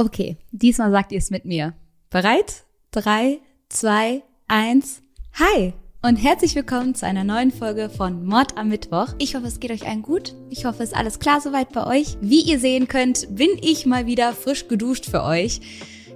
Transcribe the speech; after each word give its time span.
Okay, 0.00 0.36
diesmal 0.52 0.92
sagt 0.92 1.10
ihr 1.10 1.18
es 1.18 1.30
mit 1.30 1.44
mir. 1.44 1.74
Bereit? 2.08 2.62
Drei, 2.92 3.40
zwei, 3.68 4.22
eins. 4.46 5.02
Hi! 5.34 5.72
Und 6.02 6.14
herzlich 6.14 6.54
willkommen 6.54 6.94
zu 6.94 7.04
einer 7.04 7.24
neuen 7.24 7.50
Folge 7.50 7.90
von 7.90 8.24
Mord 8.24 8.56
am 8.56 8.68
Mittwoch. 8.68 9.08
Ich 9.18 9.34
hoffe, 9.34 9.48
es 9.48 9.58
geht 9.58 9.72
euch 9.72 9.88
allen 9.88 10.02
gut. 10.02 10.36
Ich 10.50 10.66
hoffe, 10.66 10.84
es 10.84 10.90
ist 10.90 10.96
alles 10.96 11.18
klar 11.18 11.40
soweit 11.40 11.72
bei 11.72 11.84
euch. 11.84 12.16
Wie 12.20 12.42
ihr 12.42 12.60
sehen 12.60 12.86
könnt, 12.86 13.26
bin 13.34 13.48
ich 13.60 13.86
mal 13.86 14.06
wieder 14.06 14.32
frisch 14.34 14.68
geduscht 14.68 15.06
für 15.06 15.24
euch. 15.24 15.60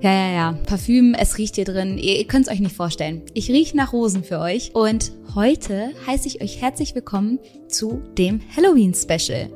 Ja, 0.00 0.12
ja, 0.12 0.32
ja. 0.32 0.52
Parfüm, 0.64 1.14
es 1.14 1.38
riecht 1.38 1.56
hier 1.56 1.64
drin. 1.64 1.98
Ihr, 1.98 2.18
ihr 2.18 2.28
könnt 2.28 2.46
es 2.46 2.52
euch 2.52 2.60
nicht 2.60 2.76
vorstellen. 2.76 3.22
Ich 3.34 3.48
rieche 3.48 3.76
nach 3.76 3.92
Rosen 3.92 4.22
für 4.22 4.38
euch. 4.38 4.76
Und 4.76 5.10
heute 5.34 5.90
heiße 6.06 6.28
ich 6.28 6.40
euch 6.40 6.60
herzlich 6.60 6.94
willkommen 6.94 7.40
zu 7.66 8.00
dem 8.16 8.42
Halloween-Special. 8.56 9.50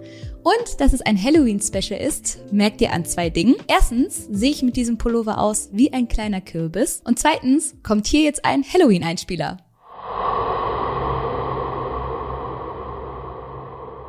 Und 0.47 0.81
dass 0.81 0.93
es 0.93 1.01
ein 1.01 1.21
Halloween-Special 1.21 2.01
ist, 2.01 2.39
merkt 2.53 2.81
ihr 2.81 2.93
an 2.93 3.05
zwei 3.05 3.31
Dingen. 3.31 3.57
Erstens 3.67 4.29
sehe 4.31 4.53
ich 4.53 4.63
mit 4.63 4.77
diesem 4.77 4.97
Pullover 4.97 5.39
aus 5.39 5.71
wie 5.73 5.93
ein 5.93 6.07
kleiner 6.07 6.41
Kürbis. 6.41 7.03
Und 7.03 7.19
zweitens 7.19 7.75
kommt 7.83 8.07
hier 8.07 8.21
jetzt 8.21 8.45
ein 8.45 8.63
Halloween-Einspieler. 8.63 9.57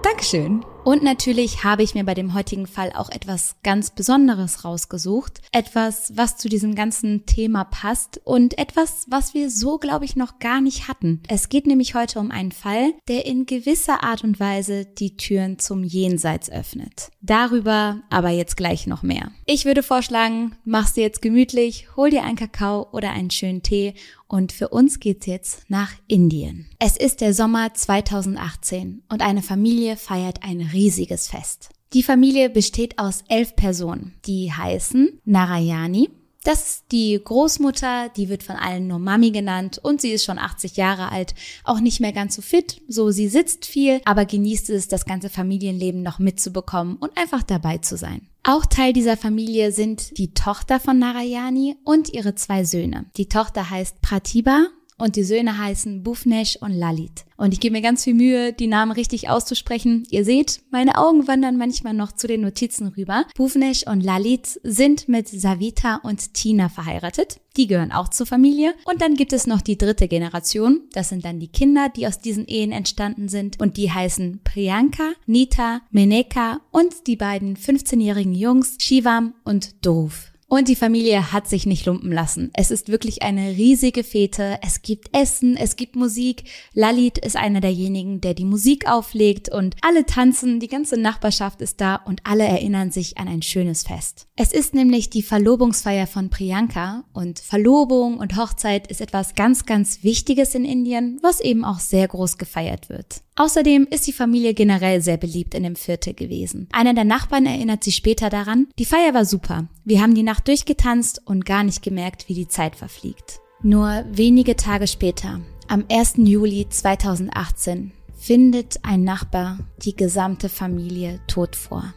Dankeschön. 0.04 0.64
Und 0.88 1.04
natürlich 1.04 1.66
habe 1.66 1.84
ich 1.84 1.96
mir 1.96 2.06
bei 2.06 2.14
dem 2.14 2.34
heutigen 2.34 2.66
Fall 2.66 2.94
auch 2.96 3.10
etwas 3.10 3.58
ganz 3.62 3.90
Besonderes 3.90 4.64
rausgesucht. 4.64 5.42
Etwas, 5.52 6.14
was 6.16 6.38
zu 6.38 6.48
diesem 6.48 6.76
ganzen 6.76 7.26
Thema 7.26 7.66
passt 7.66 8.22
und 8.24 8.58
etwas, 8.58 9.06
was 9.10 9.34
wir 9.34 9.50
so, 9.52 9.80
glaube 9.80 10.06
ich, 10.06 10.16
noch 10.16 10.40
gar 10.40 10.62
nicht 10.62 10.88
hatten. 10.88 11.22
Es 11.28 11.50
geht 11.50 11.68
nämlich 11.68 11.94
heute 11.94 12.20
um 12.20 12.32
einen 12.32 12.54
Fall, 12.54 12.94
der 13.10 13.26
in 13.26 13.46
gewisser 13.46 14.02
Art 14.02 14.24
und 14.24 14.40
Weise 14.40 14.86
die 14.86 15.18
Türen 15.18 15.60
zum 15.60 15.84
Jenseits 15.84 16.50
öffnet. 16.50 17.10
Darüber 17.20 18.00
aber 18.10 18.30
jetzt 18.30 18.56
gleich 18.56 18.88
noch 18.88 19.04
mehr. 19.04 19.32
Ich 19.46 19.66
würde 19.66 19.84
vorschlagen, 19.84 20.56
mach's 20.64 20.94
dir 20.94 21.02
jetzt 21.02 21.22
gemütlich, 21.22 21.90
hol 21.98 22.12
dir 22.12 22.24
einen 22.24 22.38
Kakao 22.38 22.88
oder 22.94 23.12
einen 23.12 23.30
schönen 23.30 23.62
Tee 23.62 23.94
und 24.28 24.52
für 24.52 24.70
uns 24.70 25.00
geht's 25.00 25.26
jetzt 25.26 25.70
nach 25.70 25.94
Indien. 26.08 26.68
Es 26.80 26.98
ist 26.98 27.22
der 27.22 27.34
Sommer 27.34 27.74
2018 27.74 29.04
und 29.10 29.22
eine 29.22 29.42
Familie 29.42 29.98
feiert 29.98 30.44
ein 30.44 30.62
riesiges 30.62 31.28
Fest. 31.28 31.70
Die 31.94 32.04
Familie 32.04 32.50
besteht 32.50 33.00
aus 33.00 33.24
elf 33.30 33.56
Personen. 33.56 34.16
Die 34.26 34.52
heißen 34.52 35.22
Narayani. 35.24 36.10
Das 36.48 36.70
ist 36.70 36.86
die 36.94 37.20
Großmutter, 37.22 38.08
die 38.16 38.30
wird 38.30 38.42
von 38.42 38.56
allen 38.56 38.88
nur 38.88 39.00
Mami 39.00 39.32
genannt 39.32 39.82
und 39.84 40.00
sie 40.00 40.12
ist 40.12 40.24
schon 40.24 40.40
80 40.40 40.78
Jahre 40.78 41.12
alt, 41.12 41.36
auch 41.66 41.82
nicht 41.82 42.00
mehr 42.00 42.14
ganz 42.14 42.38
so 42.38 42.42
fit, 42.42 42.82
so 42.88 43.12
sie 43.12 43.28
sitzt 43.28 43.66
viel, 43.66 44.00
aber 44.06 44.24
genießt 44.24 44.70
es, 44.70 44.88
das 44.88 45.06
ganze 45.06 45.30
Familienleben 45.30 46.02
noch 46.04 46.20
mitzubekommen 46.20 46.96
und 46.96 47.18
einfach 47.18 47.44
dabei 47.44 47.80
zu 47.80 47.98
sein. 47.98 48.30
Auch 48.44 48.66
Teil 48.66 48.94
dieser 48.94 49.18
Familie 49.18 49.74
sind 49.74 50.18
die 50.18 50.34
Tochter 50.34 50.80
von 50.80 50.98
Narayani 50.98 51.76
und 51.84 52.14
ihre 52.14 52.34
zwei 52.36 52.64
Söhne. 52.64 53.08
Die 53.18 53.28
Tochter 53.28 53.70
heißt 53.70 54.02
Pratibha 54.02 54.68
und 54.98 55.16
die 55.16 55.24
Söhne 55.24 55.58
heißen 55.58 56.04
Bufnesh 56.04 56.58
und 56.58 56.74
Lalit. 56.74 57.26
Und 57.38 57.54
ich 57.54 57.60
gebe 57.60 57.74
mir 57.74 57.82
ganz 57.82 58.04
viel 58.04 58.16
Mühe, 58.16 58.52
die 58.52 58.68
Namen 58.68 58.92
richtig 58.92 59.30
auszusprechen. 59.30 60.08
Ihr 60.10 60.26
seht, 60.26 60.62
meine 60.72 60.98
Augen 60.98 61.28
wandern 61.28 61.58
manchmal 61.58 61.94
noch 61.94 62.12
zu 62.12 62.28
den 62.28 62.42
Notizen 62.42 62.88
rüber. 62.88 63.26
Bufnesh 63.36 63.86
und 63.86 64.02
Lalit 64.02 64.60
sind 64.64 65.08
mit 65.08 65.28
Savita 65.28 65.98
und 65.98 66.34
Tina 66.34 66.70
verheiratet. 66.70 67.40
Die 67.58 67.68
gehören 67.68 67.92
auch 67.92 68.10
zur 68.10 68.26
Familie. 68.26 68.74
Und 68.86 69.02
dann 69.02 69.16
gibt 69.16 69.34
es 69.34 69.48
noch 69.48 69.62
die 69.62 69.78
dritte 69.78 70.08
Generation. 70.08 70.82
Das 70.94 71.10
sind 71.10 71.26
dann 71.26 71.40
die 71.40 71.48
Kinder, 71.48 71.90
die 71.90 72.08
aus 72.08 72.20
diesen 72.20 72.48
Ehen 72.48 72.72
entstanden 72.72 73.30
sind. 73.30 73.60
Und 73.60 73.78
die 73.78 73.92
heißen 73.92 74.42
Priyanka, 74.44 75.12
Nita, 75.26 75.82
Meneka 75.92 76.62
und 76.72 77.08
die 77.08 77.16
beiden 77.16 77.56
15-jährigen 77.56 78.34
Jungs 78.34 78.78
Shivam 78.80 79.34
und 79.44 79.86
Dhruv. 79.86 80.32
Und 80.50 80.70
die 80.70 80.78
Familie 80.78 81.34
hat 81.34 81.50
sich 81.50 81.66
nicht 81.66 81.86
lumpen 81.86 82.10
lassen. 82.10 82.52
Es 82.54 82.72
ist 82.72 82.88
wirklich 82.88 83.22
eine 83.22 83.50
riesige 83.50 84.06
Fete. 84.06 84.60
Es 84.66 84.82
gibt 84.82 85.10
Essen, 85.14 85.58
es 85.58 85.76
gibt 85.76 85.98
Musik. 85.98 86.46
Lalit 86.74 87.18
ist 87.18 87.36
einer 87.36 87.60
derjenigen, 87.60 88.22
der 88.22 88.34
die 88.34 88.46
Musik 88.46 88.90
auflegt 88.90 89.50
und 89.50 89.76
alle 89.82 90.06
tanzen, 90.06 90.62
die 90.62 90.70
ganze 90.70 90.96
Nachbarschaft 90.96 91.62
ist 91.62 91.82
da 91.82 91.96
und 91.96 92.22
alle 92.24 92.46
erinnern 92.46 92.92
sich 92.92 93.18
an 93.18 93.28
ein 93.28 93.42
schönes 93.42 93.84
Fest. 93.84 94.28
Es 94.38 94.54
ist 94.54 94.74
nämlich 94.74 95.10
die 95.10 95.22
Verlobungsfeier 95.22 96.08
von 96.08 96.30
Priyanka 96.30 97.04
und 97.12 97.40
Verlobung 97.40 98.18
und 98.18 98.38
Hochzeit 98.38 98.88
ist 98.88 99.02
etwas 99.02 99.36
ganz, 99.36 99.66
ganz 99.66 100.04
Wichtiges 100.04 100.56
in 100.56 100.64
Indien, 100.64 101.20
was 101.22 101.42
eben 101.42 101.66
auch 101.66 101.80
sehr 101.80 102.08
groß 102.08 102.38
gefeiert 102.38 102.88
wird. 102.88 103.22
Außerdem 103.38 103.88
ist 103.92 104.08
die 104.08 104.14
Familie 104.14 104.56
generell 104.56 105.00
sehr 105.02 105.18
beliebt 105.18 105.54
in 105.54 105.62
dem 105.62 105.76
Viertel 105.76 106.16
gewesen. 106.16 106.68
Einer 106.72 106.96
der 106.96 107.04
Nachbarn 107.04 107.46
erinnert 107.46 107.84
sich 107.84 107.96
später 107.96 108.32
daran, 108.32 108.68
die 108.80 108.86
Feier 108.86 109.14
war 109.14 109.26
super. 109.26 109.68
Wir 109.86 110.02
haben 110.02 110.16
die 110.16 110.24
Nacht 110.24 110.48
durchgetanzt 110.48 111.22
und 111.24 111.46
gar 111.46 111.64
nicht 111.64 111.84
gemerkt, 111.84 112.28
wie 112.28 112.34
die 112.34 112.48
Zeit 112.48 112.76
verfliegt. 112.76 113.40
Nur 113.62 114.04
wenige 114.12 114.56
Tage 114.56 114.88
später, 114.88 115.40
am 115.68 115.86
1. 115.90 116.16
Juli 116.18 116.68
2018, 116.68 117.92
findet 118.18 118.80
ein 118.84 119.04
Nachbar 119.04 119.60
die 119.84 119.96
gesamte 119.96 120.50
Familie 120.50 121.20
tot 121.28 121.56
vor 121.56 121.94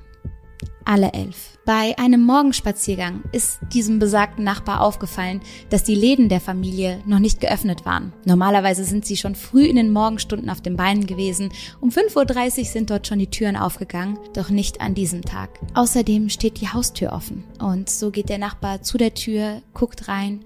alle 0.90 1.12
elf. 1.12 1.56
Bei 1.64 1.96
einem 1.98 2.22
Morgenspaziergang 2.22 3.22
ist 3.30 3.60
diesem 3.72 4.00
besagten 4.00 4.42
Nachbar 4.42 4.80
aufgefallen, 4.80 5.40
dass 5.68 5.84
die 5.84 5.94
Läden 5.94 6.28
der 6.28 6.40
Familie 6.40 7.00
noch 7.06 7.20
nicht 7.20 7.40
geöffnet 7.40 7.84
waren. 7.86 8.12
Normalerweise 8.24 8.82
sind 8.82 9.06
sie 9.06 9.16
schon 9.16 9.36
früh 9.36 9.66
in 9.66 9.76
den 9.76 9.92
Morgenstunden 9.92 10.50
auf 10.50 10.60
den 10.60 10.76
Beinen 10.76 11.06
gewesen. 11.06 11.52
Um 11.80 11.90
5.30 11.90 12.58
Uhr 12.58 12.64
sind 12.64 12.90
dort 12.90 13.06
schon 13.06 13.20
die 13.20 13.30
Türen 13.30 13.56
aufgegangen, 13.56 14.18
doch 14.34 14.50
nicht 14.50 14.80
an 14.80 14.94
diesem 14.94 15.22
Tag. 15.22 15.60
Außerdem 15.74 16.28
steht 16.28 16.60
die 16.60 16.68
Haustür 16.68 17.12
offen. 17.12 17.44
Und 17.60 17.88
so 17.88 18.10
geht 18.10 18.28
der 18.28 18.38
Nachbar 18.38 18.82
zu 18.82 18.98
der 18.98 19.14
Tür, 19.14 19.62
guckt 19.74 20.08
rein 20.08 20.40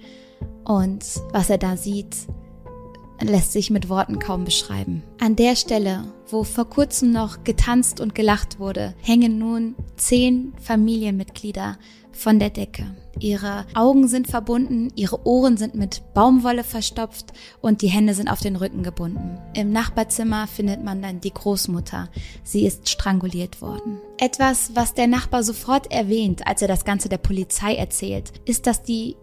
und 0.65 1.05
was 1.33 1.49
er 1.49 1.59
da 1.59 1.79
sieht, 1.79 2.17
lässt 3.21 3.53
sich 3.53 3.71
mit 3.71 3.89
Worten 3.89 4.19
kaum 4.19 4.45
beschreiben. 4.45 5.03
An 5.21 5.37
der 5.37 5.57
Stelle, 5.57 6.05
wo 6.29 6.45
vor 6.45 6.69
kurzem 6.69 7.13
noch 7.13 7.45
getanzt 7.45 8.01
und 8.01 8.15
gelacht 8.15 8.59
wurde, 8.59 8.95
hängen 9.01 9.39
nun 9.39 9.75
zehn 9.97 10.53
Familienmitglieder 10.61 11.79
von 12.13 12.39
der 12.39 12.51
Decke. 12.51 12.87
Ihre 13.21 13.65
Augen 13.75 14.09
sind 14.09 14.27
verbunden, 14.27 14.93
ihre 14.97 15.25
Ohren 15.27 15.57
sind 15.57 15.75
mit 15.75 16.03
Baumwolle 16.15 16.65
verstopft 16.65 17.33
und 17.61 17.83
die 17.83 17.89
Hände 17.89 18.15
sind 18.15 18.29
auf 18.29 18.41
den 18.41 18.57
Rücken 18.57 18.83
gebunden. 18.83 19.39
Im 19.55 19.71
Nachbarzimmer 19.73 20.47
findet 20.47 20.83
man 20.83 21.01
dann 21.01 21.21
die 21.21 21.33
Großmutter. 21.33 22.09
Sie 22.43 22.67
ist 22.67 22.89
stranguliert 22.89 23.63
worden. 23.63 23.99
Etwas, 24.19 24.73
was 24.75 24.95
der 24.95 25.07
Nachbar 25.07 25.45
sofort 25.45 25.93
erwähnt, 25.93 26.47
als 26.47 26.63
er 26.63 26.69
das 26.69 26.85
Ganze 26.85 27.09
der 27.09 27.19
Polizei 27.19 27.75
erzählt, 27.75 28.33
ist, 28.45 28.67
dass 28.67 28.83
die 28.83 29.17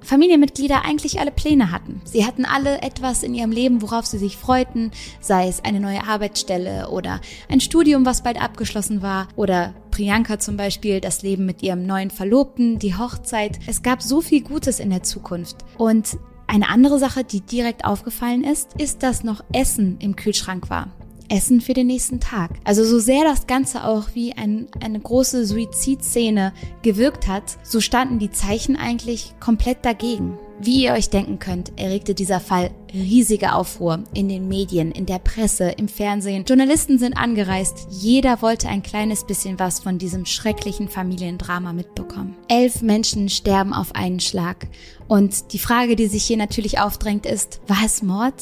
Familienmitglieder 0.00 0.84
eigentlich 0.84 1.20
alle 1.20 1.30
Pläne 1.30 1.70
hatten. 1.70 2.00
Sie 2.04 2.24
hatten 2.24 2.44
alle 2.44 2.82
etwas 2.82 3.22
in 3.22 3.34
ihrem 3.34 3.50
Leben, 3.50 3.82
worauf 3.82 4.06
sie 4.06 4.18
sich 4.18 4.36
freuten, 4.36 4.90
sei 5.20 5.48
es 5.48 5.64
eine 5.64 5.80
neue 5.80 6.04
Arbeitsstelle 6.06 6.88
oder 6.88 7.20
ein 7.48 7.60
Studium, 7.60 8.06
was 8.06 8.22
bald 8.22 8.40
abgeschlossen 8.40 9.02
war 9.02 9.28
oder 9.36 9.74
Priyanka 9.90 10.38
zum 10.38 10.56
Beispiel, 10.56 11.00
das 11.00 11.22
Leben 11.22 11.46
mit 11.46 11.62
ihrem 11.62 11.86
neuen 11.86 12.10
Verlobten, 12.10 12.78
die 12.78 12.96
Hochzeit. 12.96 13.58
Es 13.66 13.82
gab 13.82 14.02
so 14.02 14.20
viel 14.20 14.42
Gutes 14.42 14.80
in 14.80 14.90
der 14.90 15.02
Zukunft. 15.02 15.56
Und 15.76 16.16
eine 16.46 16.68
andere 16.68 16.98
Sache, 16.98 17.24
die 17.24 17.40
direkt 17.40 17.84
aufgefallen 17.84 18.44
ist, 18.44 18.74
ist, 18.78 19.02
dass 19.02 19.24
noch 19.24 19.44
Essen 19.52 19.98
im 20.00 20.16
Kühlschrank 20.16 20.70
war. 20.70 20.88
Essen 21.28 21.60
für 21.60 21.74
den 21.74 21.86
nächsten 21.86 22.20
Tag. 22.20 22.50
Also 22.64 22.84
so 22.84 22.98
sehr 22.98 23.24
das 23.24 23.46
Ganze 23.46 23.84
auch 23.84 24.08
wie 24.14 24.32
ein, 24.32 24.66
eine 24.80 25.00
große 25.00 25.46
Suizidszene 25.46 26.52
gewirkt 26.82 27.28
hat, 27.28 27.58
so 27.62 27.80
standen 27.80 28.18
die 28.18 28.30
Zeichen 28.30 28.76
eigentlich 28.76 29.34
komplett 29.40 29.84
dagegen. 29.84 30.38
Wie 30.60 30.82
ihr 30.82 30.92
euch 30.92 31.08
denken 31.08 31.38
könnt, 31.38 31.72
erregte 31.76 32.14
dieser 32.14 32.40
Fall 32.40 32.72
riesige 32.92 33.52
Aufruhr 33.52 34.02
in 34.12 34.28
den 34.28 34.48
Medien, 34.48 34.90
in 34.90 35.06
der 35.06 35.20
Presse, 35.20 35.70
im 35.70 35.86
Fernsehen. 35.86 36.44
Journalisten 36.46 36.98
sind 36.98 37.16
angereist. 37.16 37.86
Jeder 37.90 38.42
wollte 38.42 38.68
ein 38.68 38.82
kleines 38.82 39.24
bisschen 39.24 39.60
was 39.60 39.78
von 39.78 39.98
diesem 39.98 40.26
schrecklichen 40.26 40.88
Familiendrama 40.88 41.72
mitbekommen. 41.72 42.34
Elf 42.48 42.82
Menschen 42.82 43.28
sterben 43.28 43.72
auf 43.72 43.94
einen 43.94 44.18
Schlag. 44.18 44.66
Und 45.06 45.52
die 45.52 45.60
Frage, 45.60 45.94
die 45.94 46.08
sich 46.08 46.24
hier 46.24 46.36
natürlich 46.36 46.80
aufdrängt, 46.80 47.24
ist, 47.24 47.60
war 47.68 47.84
es 47.84 48.02
Mord? 48.02 48.34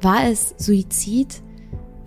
War 0.00 0.26
es 0.26 0.54
Suizid? 0.56 1.42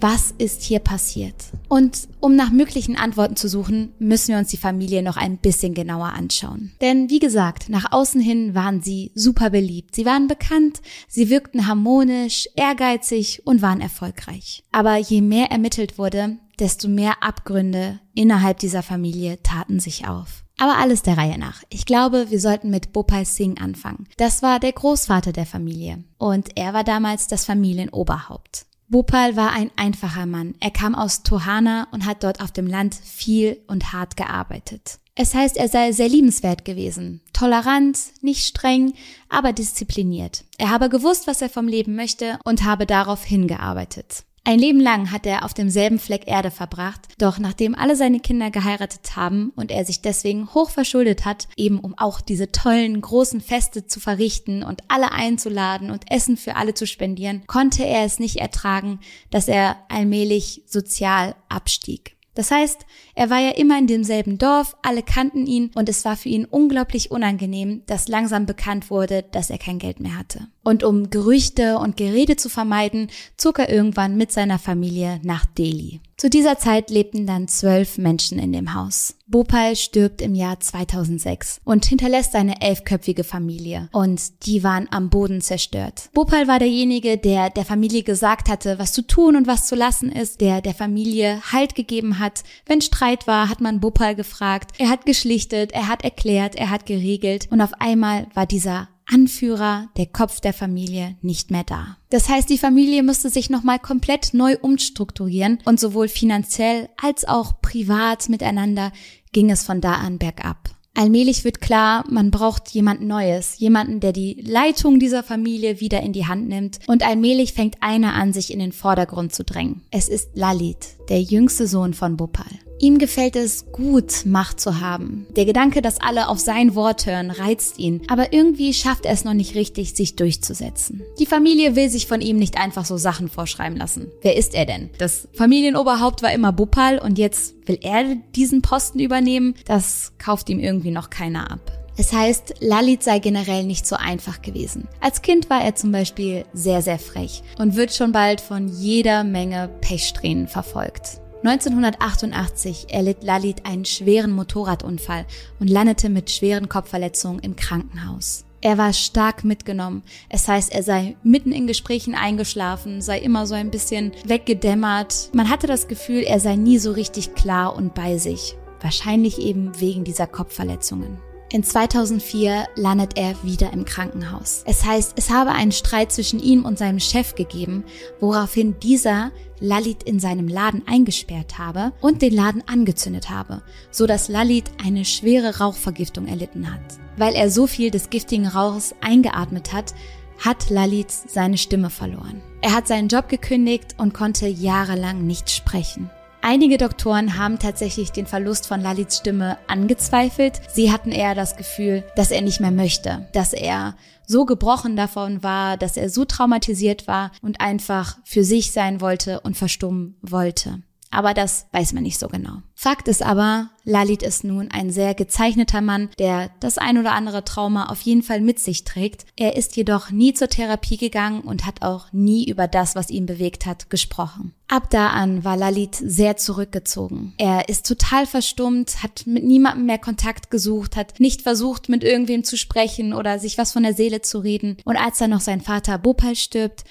Was 0.02 0.34
ist 0.38 0.64
hier 0.64 0.80
passiert? 0.80 1.36
Und 1.70 2.08
um 2.20 2.36
nach 2.36 2.52
möglichen 2.52 2.98
Antworten 2.98 3.36
zu 3.36 3.48
suchen, 3.48 3.94
müssen 4.00 4.30
wir 4.30 4.40
uns 4.40 4.50
die 4.50 4.58
Familie 4.58 5.04
noch 5.04 5.16
ein 5.16 5.38
bisschen 5.38 5.74
genauer 5.74 6.14
anschauen. 6.14 6.72
Denn 6.82 7.10
wie 7.10 7.20
gesagt, 7.20 7.70
nach 7.70 7.92
außen 7.92 8.20
hin 8.20 8.56
waren 8.56 8.82
sie 8.82 9.12
super 9.16 9.52
beliebt. 9.52 9.96
Sie 9.96 10.06
waren 10.06 10.28
bekannt, 10.28 10.82
sie 11.08 11.30
wirkten 11.30 11.68
harmonisch, 11.68 12.50
ehrgeizig 12.56 13.44
und 13.46 13.62
waren 13.62 13.82
erfolgreich. 13.82 14.64
Aber 14.72 14.98
je 14.98 15.22
mehr 15.22 15.52
ermittelt 15.52 15.98
wurde, 15.98 16.38
desto 16.60 16.88
mehr 16.88 17.24
Abgründe 17.24 18.00
innerhalb 18.14 18.60
dieser 18.60 18.84
Familie 18.84 19.42
taten 19.44 19.80
sich 19.80 20.08
auf. 20.08 20.44
Aber 20.58 20.78
alles 20.78 21.02
der 21.02 21.18
Reihe 21.18 21.40
nach. 21.40 21.64
Ich 21.70 21.86
glaube, 21.86 22.30
wir 22.30 22.40
sollten 22.40 22.70
mit 22.70 22.94
Bopal 22.94 23.26
Singh 23.26 23.60
anfangen. 23.60 24.08
Das 24.18 24.44
war 24.44 24.60
der 24.60 24.74
Großvater 24.74 25.32
der 25.32 25.48
Familie 25.48 26.04
und 26.20 26.56
er 26.56 26.74
war 26.74 26.84
damals 26.84 27.28
das 27.28 27.46
Familienoberhaupt. 27.46 28.68
Bhopal 28.92 29.38
war 29.38 29.54
ein 29.54 29.72
einfacher 29.78 30.26
Mann. 30.26 30.54
Er 30.60 30.70
kam 30.70 30.96
aus 30.96 31.24
Tohana 31.24 31.88
und 31.92 32.06
hat 32.06 32.26
dort 32.26 32.42
auf 32.42 32.52
dem 32.52 32.68
Land 32.68 32.94
viel 32.94 33.58
und 33.68 33.94
hart 33.94 34.18
gearbeitet. 34.18 35.00
Es 35.16 35.34
heißt, 35.34 35.56
er 35.56 35.70
sei 35.70 35.94
sehr 35.94 36.10
liebenswert 36.10 36.66
gewesen, 36.66 37.22
tolerant, 37.32 37.98
nicht 38.20 38.46
streng, 38.46 38.94
aber 39.30 39.54
diszipliniert. 39.54 40.44
Er 40.58 40.72
habe 40.72 40.90
gewusst, 40.90 41.26
was 41.26 41.42
er 41.42 41.48
vom 41.48 41.70
Leben 41.70 41.96
möchte 41.96 42.38
und 42.44 42.66
habe 42.66 42.86
darauf 42.86 43.24
hingearbeitet. 43.24 44.26
Ein 44.44 44.58
Leben 44.58 44.80
lang 44.80 45.12
hat 45.12 45.28
er 45.28 45.46
auf 45.46 45.54
demselben 45.54 46.00
Fleck 46.00 46.28
Erde 46.28 46.50
verbracht, 46.50 47.02
doch 47.20 47.38
nachdem 47.38 47.76
alle 47.76 47.96
seine 47.96 48.20
Kinder 48.20 48.50
geheiratet 48.50 49.16
haben 49.16 49.52
und 49.56 49.70
er 49.70 49.86
sich 49.86 50.02
deswegen 50.02 50.52
hoch 50.56 50.72
verschuldet 50.72 51.26
hat, 51.26 51.48
eben 51.58 51.80
um 51.80 51.96
auch 51.96 52.22
diese 52.22 52.52
tollen 52.52 53.00
großen 53.02 53.40
Feste 53.40 53.86
zu 53.86 54.00
verrichten 54.00 54.64
und 54.64 54.82
alle 54.88 55.12
einzuladen 55.12 55.92
und 55.92 56.12
Essen 56.12 56.38
für 56.38 56.56
alle 56.56 56.74
zu 56.74 56.88
spendieren, 56.88 57.44
konnte 57.46 57.86
er 57.86 58.04
es 58.04 58.18
nicht 58.18 58.38
ertragen, 58.38 59.00
dass 59.30 59.48
er 59.48 59.78
allmählich 59.90 60.64
sozial 60.66 61.36
abstieg. 61.48 62.18
Das 62.34 62.50
heißt, 62.50 62.86
er 63.14 63.30
war 63.30 63.40
ja 63.40 63.52
immer 63.52 63.78
in 63.78 63.88
demselben 63.88 64.38
Dorf, 64.38 64.78
alle 64.82 65.04
kannten 65.04 65.46
ihn 65.46 65.70
und 65.76 65.90
es 65.90 66.06
war 66.06 66.16
für 66.16 66.30
ihn 66.30 66.46
unglaublich 66.46 67.12
unangenehm, 67.12 67.84
dass 67.88 68.08
langsam 68.08 68.46
bekannt 68.46 68.90
wurde, 68.90 69.24
dass 69.32 69.50
er 69.50 69.58
kein 69.58 69.80
Geld 69.80 70.00
mehr 70.00 70.18
hatte. 70.18 70.48
Und 70.64 70.84
um 70.84 71.10
Gerüchte 71.10 71.78
und 71.80 71.98
Gerede 71.98 72.36
zu 72.36 72.50
vermeiden, 72.50 73.10
zog 73.38 73.60
er 73.60 73.70
irgendwann 73.70 74.18
mit 74.18 74.32
seiner 74.32 74.60
Familie 74.60 75.20
nach 75.24 75.46
Delhi. 75.46 76.02
Zu 76.22 76.30
dieser 76.30 76.60
Zeit 76.60 76.92
lebten 76.92 77.26
dann 77.26 77.48
zwölf 77.48 77.98
Menschen 77.98 78.38
in 78.38 78.54
dem 78.54 78.76
Haus. 78.76 79.16
Bhopal 79.26 79.76
stirbt 79.76 80.22
im 80.22 80.36
Jahr 80.36 80.60
2006 80.60 81.62
und 81.64 81.86
hinterlässt 81.86 82.34
seine 82.34 82.62
elfköpfige 82.62 83.24
Familie 83.24 83.90
und 83.92 84.46
die 84.46 84.64
waren 84.64 84.88
am 84.92 85.10
Boden 85.10 85.42
zerstört. 85.42 86.12
Bhopal 86.14 86.48
war 86.48 86.60
derjenige, 86.60 87.18
der 87.18 87.50
der 87.50 87.66
Familie 87.66 88.04
gesagt 88.04 88.50
hatte, 88.50 88.78
was 88.78 88.94
zu 88.94 89.02
tun 89.08 89.36
und 89.36 89.48
was 89.48 89.66
zu 89.66 89.74
lassen 89.74 90.12
ist, 90.12 90.42
der 90.42 90.62
der 90.62 90.76
Familie 90.76 91.42
Halt 91.52 91.74
gegeben 91.74 92.20
hat. 92.20 92.44
Wenn 92.68 92.82
Streit 92.82 93.26
war, 93.26 93.50
hat 93.50 93.60
man 93.60 93.80
Bhopal 93.80 94.16
gefragt. 94.16 94.74
Er 94.78 94.90
hat 94.90 95.08
geschlichtet, 95.08 95.72
er 95.72 95.88
hat 95.88 96.04
erklärt, 96.04 96.54
er 96.54 96.70
hat 96.70 96.86
geregelt 96.86 97.48
und 97.50 97.62
auf 97.62 97.72
einmal 97.80 98.28
war 98.36 98.46
dieser 98.46 98.90
Anführer, 99.12 99.90
der 99.98 100.08
Kopf 100.08 100.40
der 100.40 100.54
Familie, 100.54 101.16
nicht 101.22 101.52
mehr 101.52 101.64
da. 101.64 101.98
Das 102.10 102.30
heißt, 102.30 102.50
die 102.50 102.58
Familie 102.58 103.04
musste 103.04 103.30
sich 103.30 103.50
nochmal 103.50 103.80
komplett 103.80 104.34
neu 104.34 104.58
umstrukturieren 104.62 105.60
und 105.66 105.80
sowohl 105.80 106.08
finanziell 106.08 106.90
als 107.02 107.28
auch 107.28 107.62
privat 107.62 108.30
miteinander 108.30 108.92
ging 109.32 109.50
es 109.50 109.64
von 109.64 109.82
da 109.82 109.94
an 109.94 110.18
bergab. 110.18 110.70
Allmählich 110.94 111.46
wird 111.46 111.62
klar, 111.62 112.04
man 112.10 112.32
braucht 112.32 112.70
jemand 112.70 113.02
Neues, 113.02 113.58
jemanden, 113.60 114.02
der 114.02 114.12
die 114.12 114.44
Leitung 114.46 115.00
dieser 115.00 115.24
Familie 115.24 115.80
wieder 115.80 116.02
in 116.02 116.12
die 116.12 116.28
Hand 116.28 116.50
nimmt 116.50 116.80
und 116.86 117.08
allmählich 117.08 117.54
fängt 117.54 117.78
einer 117.80 118.14
an, 118.14 118.34
sich 118.34 118.52
in 118.52 118.60
den 118.60 118.74
Vordergrund 118.74 119.34
zu 119.34 119.46
drängen. 119.46 119.84
Es 119.90 120.10
ist 120.10 120.32
Lalit, 120.36 120.98
der 121.12 121.22
jüngste 121.22 121.68
Sohn 121.68 121.94
von 121.94 122.16
Bhopal. 122.16 122.48
Ihm 122.80 122.98
gefällt 122.98 123.36
es 123.36 123.72
gut, 123.74 124.26
Macht 124.26 124.62
zu 124.62 124.80
haben. 124.80 125.28
Der 125.36 125.44
Gedanke, 125.44 125.82
dass 125.82 126.00
alle 126.00 126.30
auf 126.30 126.40
sein 126.40 126.74
Wort 126.74 127.06
hören, 127.06 127.32
reizt 127.32 127.80
ihn, 127.80 128.02
aber 128.08 128.32
irgendwie 128.32 128.74
schafft 128.74 129.06
er 129.06 129.12
es 129.12 129.26
noch 129.26 129.34
nicht 129.34 129.54
richtig, 129.54 129.94
sich 129.94 130.16
durchzusetzen. 130.16 131.04
Die 131.20 131.26
Familie 131.26 131.76
will 131.76 131.90
sich 131.90 132.08
von 132.08 132.22
ihm 132.22 132.38
nicht 132.38 132.58
einfach 132.58 132.86
so 132.86 132.96
Sachen 132.96 133.28
vorschreiben 133.28 133.78
lassen. 133.78 134.08
Wer 134.22 134.38
ist 134.38 134.56
er 134.56 134.66
denn? 134.66 134.90
Das 135.00 135.28
Familienoberhaupt 135.34 136.24
war 136.24 136.32
immer 136.32 136.54
Bhopal 136.54 136.98
und 136.98 137.18
jetzt 137.18 137.56
will 137.68 137.78
er 137.82 138.16
diesen 138.34 138.62
Posten 138.62 139.00
übernehmen? 139.00 139.56
Das 139.66 140.14
kauft 140.18 140.50
ihm 140.50 140.60
irgendwie 140.60 140.92
noch 140.92 141.10
keiner 141.10 141.52
ab. 141.52 141.81
Es 142.02 142.14
heißt, 142.14 142.56
Lalit 142.62 143.04
sei 143.04 143.20
generell 143.20 143.64
nicht 143.64 143.86
so 143.86 143.96
einfach 143.96 144.42
gewesen. 144.42 144.88
Als 145.02 145.22
Kind 145.22 145.52
war 145.52 145.64
er 145.64 145.76
zum 145.76 145.92
Beispiel 145.92 146.46
sehr, 146.52 146.82
sehr 146.82 146.98
frech 146.98 147.44
und 147.60 147.76
wird 147.76 147.94
schon 147.94 148.12
bald 148.12 148.42
von 148.42 148.68
jeder 148.68 149.24
Menge 149.24 149.70
Pechsträhnen 149.82 150.48
verfolgt. 150.48 151.22
1988 151.44 152.88
erlitt 152.90 153.24
Lalit 153.24 153.68
einen 153.68 153.86
schweren 153.86 154.32
Motorradunfall 154.32 155.28
und 155.60 155.70
landete 155.70 156.10
mit 156.10 156.32
schweren 156.32 156.70
Kopfverletzungen 156.70 157.38
im 157.38 157.56
Krankenhaus. 157.56 158.46
Er 158.62 158.80
war 158.80 158.94
stark 158.94 159.44
mitgenommen. 159.44 160.02
Es 160.28 160.48
heißt, 160.48 160.74
er 160.74 160.82
sei 160.82 161.18
mitten 161.22 161.52
in 161.52 161.68
Gesprächen 161.68 162.16
eingeschlafen, 162.16 163.02
sei 163.02 163.20
immer 163.20 163.46
so 163.46 163.54
ein 163.54 163.70
bisschen 163.70 164.12
weggedämmert. 164.26 165.30
Man 165.34 165.52
hatte 165.52 165.68
das 165.68 165.88
Gefühl, 165.88 166.24
er 166.24 166.40
sei 166.40 166.56
nie 166.56 166.80
so 166.80 166.94
richtig 166.94 167.36
klar 167.36 167.76
und 167.76 167.94
bei 167.94 168.18
sich. 168.18 168.58
Wahrscheinlich 168.82 169.38
eben 169.38 169.80
wegen 169.80 170.04
dieser 170.04 170.26
Kopfverletzungen. 170.26 171.20
In 171.54 171.64
2004 171.66 172.66
landet 172.76 173.18
er 173.18 173.36
wieder 173.44 173.74
im 173.74 173.84
Krankenhaus. 173.84 174.64
Es 174.66 174.86
heißt, 174.86 175.16
es 175.18 175.30
habe 175.30 175.52
einen 175.52 175.74
Streit 175.74 176.14
zwischen 176.14 176.40
ihm 176.40 176.64
und 176.64 176.78
seinem 176.78 177.02
Chef 177.02 177.36
gegeben, 177.36 177.84
woraufhin 178.22 178.80
dieser 178.80 179.32
Lalit 179.60 180.04
in 180.04 180.22
seinem 180.22 180.48
Laden 180.48 180.84
eingesperrt 180.88 181.60
habe 181.60 181.92
und 182.00 182.22
den 182.22 182.34
Laden 182.34 182.64
angezündet 182.68 183.30
habe, 183.30 183.64
so 183.92 184.08
dass 184.08 184.30
Lalit 184.30 184.72
eine 184.82 185.04
schwere 185.04 185.58
Rauchvergiftung 185.58 186.26
erlitten 186.26 186.74
hat. 186.74 186.80
Weil 187.18 187.34
er 187.36 187.52
so 187.52 187.68
viel 187.68 187.92
des 187.92 188.10
giftigen 188.10 188.48
Rauchs 188.48 188.96
eingeatmet 189.02 189.74
hat, 189.74 189.94
hat 190.40 190.70
Lalit 190.70 191.12
seine 191.12 191.58
Stimme 191.58 191.90
verloren. 191.90 192.42
Er 192.62 192.74
hat 192.74 192.88
seinen 192.88 193.10
Job 193.10 193.28
gekündigt 193.28 193.96
und 193.98 194.14
konnte 194.14 194.48
jahrelang 194.48 195.28
nicht 195.28 195.50
sprechen. 195.50 196.10
Einige 196.44 196.80
Doktoren 196.80 197.38
haben 197.38 197.60
tatsächlich 197.60 198.12
den 198.12 198.26
Verlust 198.26 198.66
von 198.66 198.82
Lalits 198.82 199.18
Stimme 199.18 199.60
angezweifelt. 199.68 200.60
Sie 200.74 200.92
hatten 200.92 201.12
eher 201.12 201.36
das 201.36 201.56
Gefühl, 201.56 202.04
dass 202.16 202.32
er 202.32 202.42
nicht 202.42 202.60
mehr 202.60 202.72
möchte, 202.72 203.28
dass 203.34 203.54
er 203.54 203.96
so 204.26 204.46
gebrochen 204.46 204.96
davon 204.96 205.44
war, 205.44 205.78
dass 205.78 205.98
er 205.98 206.10
so 206.10 206.26
traumatisiert 206.26 207.08
war 207.08 207.32
und 207.44 207.62
einfach 207.62 208.18
für 208.24 208.44
sich 208.44 208.72
sein 208.72 209.02
wollte 209.02 209.42
und 209.42 209.56
verstummen 209.56 210.18
wollte. 210.24 210.82
Aber 211.12 211.34
das 211.34 211.68
weiß 211.74 211.94
man 211.94 212.04
nicht 212.04 212.18
so 212.18 212.30
genau. 212.30 212.62
Fakt 212.74 213.08
ist 213.08 213.22
aber, 213.22 213.70
Lalit 213.84 214.24
ist 214.24 214.44
nun 214.44 214.72
ein 214.72 214.92
sehr 214.92 215.14
gezeichneter 215.14 215.82
Mann, 215.82 216.10
der 216.18 216.52
das 216.60 216.78
ein 216.78 216.98
oder 216.98 217.12
andere 217.12 217.44
Trauma 217.44 217.88
auf 217.90 218.02
jeden 218.02 218.24
Fall 218.24 218.42
mit 218.42 218.60
sich 218.60 218.86
trägt. 218.86 219.26
Er 219.36 219.56
ist 219.56 219.76
jedoch 219.76 220.10
nie 220.10 220.34
zur 220.34 220.48
Therapie 220.48 220.98
gegangen 220.98 221.42
und 221.42 221.66
hat 221.66 221.82
auch 221.82 222.12
nie 222.12 222.48
über 222.48 222.68
das, 222.68 222.96
was 222.96 223.10
ihn 223.10 223.26
bewegt 223.26 223.66
hat, 223.66 223.90
gesprochen. 223.90 224.54
Ab 224.68 224.90
da 224.90 225.10
an 225.10 225.44
war 225.44 225.58
Lalit 225.58 225.96
sehr 225.96 226.38
zurückgezogen. 226.38 227.34
Er 227.38 227.68
ist 227.68 227.86
total 227.86 228.26
verstummt, 228.26 229.04
hat 229.04 229.28
mit 229.28 229.44
niemandem 229.44 229.86
mehr 229.86 229.98
Kontakt 229.98 230.50
gesucht, 230.50 230.96
hat 230.96 231.20
nicht 231.20 231.42
versucht, 231.42 231.90
mit 231.90 232.04
irgendwem 232.04 232.44
zu 232.46 232.58
sprechen 232.58 233.14
oder 233.14 233.38
sich 233.38 233.58
was 233.58 233.74
von 233.74 233.84
der 233.84 233.94
Seele 233.94 234.22
zu 234.22 234.40
reden. 234.40 234.78
Und 234.86 234.96
als 234.96 235.18
dann 235.18 235.32
noch 235.32 235.42
sein 235.42 235.60
Vater 235.60 235.98
Bopal 235.98 236.36
stirbt, 236.36 236.86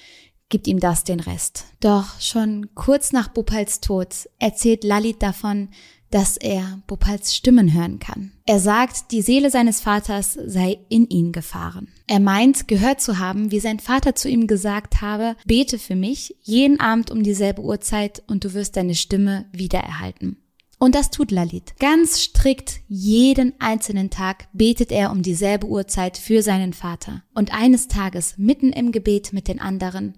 gibt 0.51 0.67
ihm 0.67 0.81
das 0.81 1.05
den 1.05 1.21
Rest. 1.21 1.65
Doch 1.81 2.21
schon 2.21 2.75
kurz 2.75 3.13
nach 3.13 3.29
Bhopals 3.29 3.81
Tod 3.81 4.29
erzählt 4.39 4.85
Lalit 4.85 5.23
davon, 5.23 5.69
dass 6.11 6.37
er 6.37 6.83
Bhopals 6.87 7.35
Stimmen 7.37 7.73
hören 7.73 8.01
kann. 8.01 8.33
Er 8.45 8.59
sagt, 8.59 9.13
die 9.13 9.23
Seele 9.23 9.49
seines 9.49 9.81
Vaters 9.81 10.35
sei 10.35 10.81
in 10.89 11.09
ihn 11.09 11.31
gefahren. 11.33 11.89
Er 12.09 12.21
meint, 12.21 12.67
gehört 12.67 13.01
zu 13.01 13.19
haben, 13.19 13.53
wie 13.53 13.61
sein 13.61 13.79
Vater 13.79 14.17
zu 14.17 14.29
ihm 14.29 14.49
gesagt 14.49 15.01
habe, 15.01 15.37
bete 15.47 15.79
für 15.79 15.95
mich 15.95 16.37
jeden 16.43 16.81
Abend 16.81 17.13
um 17.13 17.23
dieselbe 17.23 17.63
Uhrzeit 17.63 18.23
und 18.27 18.45
du 18.45 18.55
wirst 18.55 18.77
deine 18.77 18.97
Stimme 18.97 19.47
wiedererhalten. 19.53 20.37
Und 20.83 20.95
das 20.95 21.11
tut 21.11 21.31
Lalit. 21.31 21.75
Ganz 21.79 22.21
strikt 22.21 22.81
jeden 22.89 23.53
einzelnen 23.61 24.09
Tag 24.09 24.49
betet 24.55 24.91
er 24.91 25.13
um 25.13 25.21
dieselbe 25.21 25.67
Uhrzeit 25.67 26.17
für 26.17 26.43
seinen 26.43 26.73
Vater. 26.73 27.23
Und 27.35 27.53
eines 27.53 27.87
Tages, 27.87 28.39
mitten 28.39 28.73
im 28.73 28.91
Gebet 28.91 29.35
mit 29.35 29.47
den 29.47 29.61
anderen, 29.61 30.15